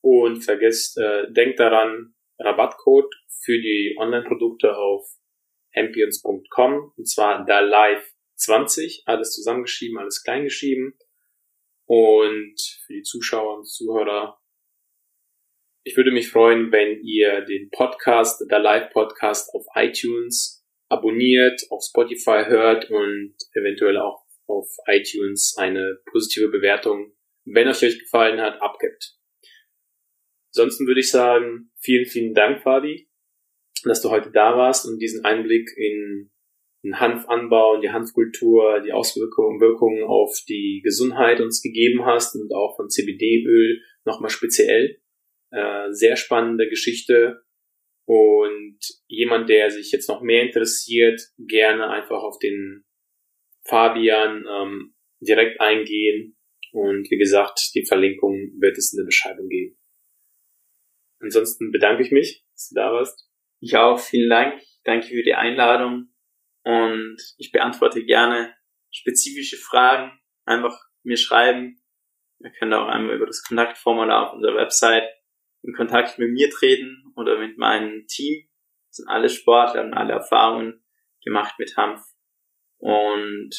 und 0.00 0.42
vergesst, 0.42 0.98
äh, 0.98 1.30
denkt 1.32 1.60
daran, 1.60 2.14
Rabattcode 2.38 3.12
für 3.44 3.60
die 3.60 3.96
Online-Produkte 3.98 4.76
auf 4.76 5.06
ampions.com 5.74 6.92
und 6.96 7.08
zwar 7.08 7.44
da 7.44 7.60
live 7.60 8.04
20, 8.36 9.02
alles 9.06 9.32
zusammengeschrieben, 9.32 9.98
alles 9.98 10.22
kleingeschrieben. 10.22 10.96
Und 11.86 12.60
für 12.86 12.92
die 12.92 13.02
Zuschauer 13.02 13.58
und 13.58 13.64
Zuhörer, 13.64 14.38
ich 15.84 15.96
würde 15.96 16.12
mich 16.12 16.30
freuen, 16.30 16.70
wenn 16.70 17.02
ihr 17.02 17.40
den 17.42 17.70
Podcast, 17.70 18.44
der 18.50 18.58
Live 18.58 18.90
Podcast 18.90 19.54
auf 19.54 19.64
iTunes 19.74 20.66
abonniert, 20.90 21.62
auf 21.70 21.82
Spotify 21.82 22.44
hört 22.46 22.90
und 22.90 23.34
eventuell 23.54 23.96
auch 23.96 24.22
auf 24.46 24.68
iTunes 24.86 25.54
eine 25.56 25.98
positive 26.10 26.48
Bewertung, 26.48 27.12
wenn 27.44 27.68
euch 27.68 27.82
euch 27.82 27.98
gefallen 27.98 28.40
hat, 28.40 28.60
abgibt. 28.60 29.17
Ansonsten 30.58 30.88
würde 30.88 30.98
ich 30.98 31.12
sagen, 31.12 31.70
vielen, 31.78 32.06
vielen 32.06 32.34
Dank, 32.34 32.64
Fabi, 32.64 33.08
dass 33.84 34.02
du 34.02 34.10
heute 34.10 34.32
da 34.32 34.56
warst 34.56 34.86
und 34.86 34.98
diesen 34.98 35.24
Einblick 35.24 35.70
in 35.76 36.32
den 36.82 36.98
Hanfanbau 36.98 37.76
und 37.76 37.82
die 37.82 37.90
Hanfkultur, 37.90 38.80
die 38.84 38.90
Auswirkungen 38.90 39.60
Wirkungen 39.60 40.02
auf 40.02 40.36
die 40.48 40.80
Gesundheit 40.82 41.40
uns 41.40 41.62
gegeben 41.62 42.04
hast 42.04 42.34
und 42.34 42.52
auch 42.52 42.74
von 42.74 42.90
CBD-Öl 42.90 43.80
nochmal 44.04 44.30
speziell. 44.30 45.00
Äh, 45.52 45.92
sehr 45.92 46.16
spannende 46.16 46.68
Geschichte 46.68 47.40
und 48.04 48.80
jemand, 49.06 49.48
der 49.48 49.70
sich 49.70 49.92
jetzt 49.92 50.08
noch 50.08 50.22
mehr 50.22 50.42
interessiert, 50.42 51.20
gerne 51.38 51.88
einfach 51.88 52.24
auf 52.24 52.40
den 52.40 52.84
Fabian 53.64 54.44
ähm, 54.44 54.94
direkt 55.20 55.60
eingehen 55.60 56.36
und 56.72 57.08
wie 57.12 57.18
gesagt, 57.18 57.76
die 57.76 57.86
Verlinkung 57.86 58.54
wird 58.58 58.76
es 58.76 58.92
in 58.92 58.98
der 58.98 59.06
Beschreibung 59.06 59.48
geben. 59.48 59.77
Ansonsten 61.20 61.72
bedanke 61.72 62.02
ich 62.02 62.12
mich, 62.12 62.44
dass 62.52 62.68
du 62.68 62.74
da 62.76 62.92
warst. 62.92 63.28
Ich 63.60 63.76
auch, 63.76 63.98
vielen 63.98 64.30
Dank. 64.30 64.62
Danke 64.84 65.08
für 65.08 65.22
die 65.22 65.34
Einladung 65.34 66.12
und 66.62 67.16
ich 67.36 67.50
beantworte 67.50 68.04
gerne 68.04 68.54
spezifische 68.90 69.56
Fragen. 69.56 70.18
Einfach 70.44 70.78
mir 71.02 71.16
schreiben. 71.16 71.82
Ihr 72.38 72.50
könnt 72.52 72.72
auch 72.72 72.86
einmal 72.86 73.16
über 73.16 73.26
das 73.26 73.42
Kontaktformular 73.42 74.28
auf 74.28 74.34
unserer 74.34 74.54
Website 74.54 75.08
in 75.62 75.74
Kontakt 75.74 76.18
mit 76.18 76.30
mir 76.30 76.50
treten 76.50 77.12
oder 77.16 77.38
mit 77.38 77.58
meinem 77.58 78.06
Team. 78.06 78.48
Das 78.90 78.98
sind 78.98 79.08
alle 79.08 79.28
Sportler 79.28 79.82
und 79.82 79.94
alle 79.94 80.12
Erfahrungen 80.12 80.84
gemacht 81.24 81.54
mit 81.58 81.76
Hanf 81.76 82.04
und 82.78 83.50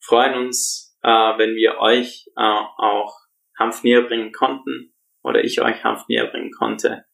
freuen 0.00 0.46
uns, 0.46 0.98
äh, 1.02 1.08
wenn 1.08 1.54
wir 1.54 1.78
euch 1.78 2.26
äh, 2.36 2.42
auch 2.42 3.14
Hanf 3.58 3.84
näher 3.84 4.02
bringen 4.02 4.32
konnten 4.32 4.93
oder 5.24 5.42
ich 5.42 5.60
euch 5.60 5.82
Hanf 5.82 6.06
näher 6.08 6.26
bringen 6.26 6.52
konnte 6.52 7.04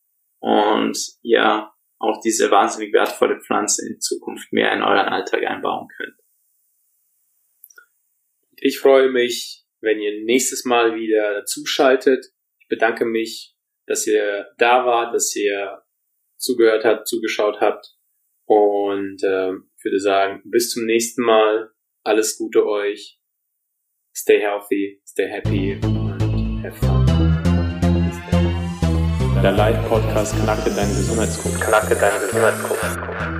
und 0.40 0.98
ihr 1.22 1.70
auch 1.98 2.20
diese 2.20 2.50
wahnsinnig 2.50 2.92
wertvolle 2.92 3.40
Pflanze 3.40 3.86
in 3.88 4.00
Zukunft 4.00 4.52
mehr 4.52 4.72
in 4.72 4.82
euren 4.82 5.08
Alltag 5.08 5.44
einbauen 5.46 5.88
könnt. 5.96 6.16
Ich 8.56 8.78
freue 8.78 9.10
mich, 9.10 9.64
wenn 9.80 10.00
ihr 10.00 10.24
nächstes 10.24 10.64
Mal 10.64 10.94
wieder 10.94 11.44
zuschaltet. 11.44 12.26
Ich 12.58 12.68
bedanke 12.68 13.04
mich, 13.04 13.54
dass 13.86 14.06
ihr 14.06 14.48
da 14.58 14.84
wart, 14.84 15.14
dass 15.14 15.34
ihr 15.34 15.82
zugehört 16.36 16.84
habt, 16.84 17.08
zugeschaut 17.08 17.60
habt. 17.60 17.86
Und 18.46 19.22
äh, 19.22 19.52
würde 19.82 20.00
sagen, 20.00 20.42
bis 20.44 20.70
zum 20.70 20.84
nächsten 20.84 21.22
Mal. 21.22 21.70
Alles 22.02 22.36
Gute 22.38 22.66
euch. 22.66 23.18
Stay 24.14 24.40
healthy, 24.40 25.00
stay 25.06 25.28
happy 25.28 25.78
und 25.84 26.62
have 26.64 26.76
fun. 26.76 27.09
Der 29.42 29.52
Live-Podcast 29.52 30.36
Knacke 30.36 30.70
deinen 30.70 30.94
Gesundheitscode. 30.94 31.58
Knacke 31.60 31.96
deinen 31.96 32.20
Gesundheitscode. 32.20 33.39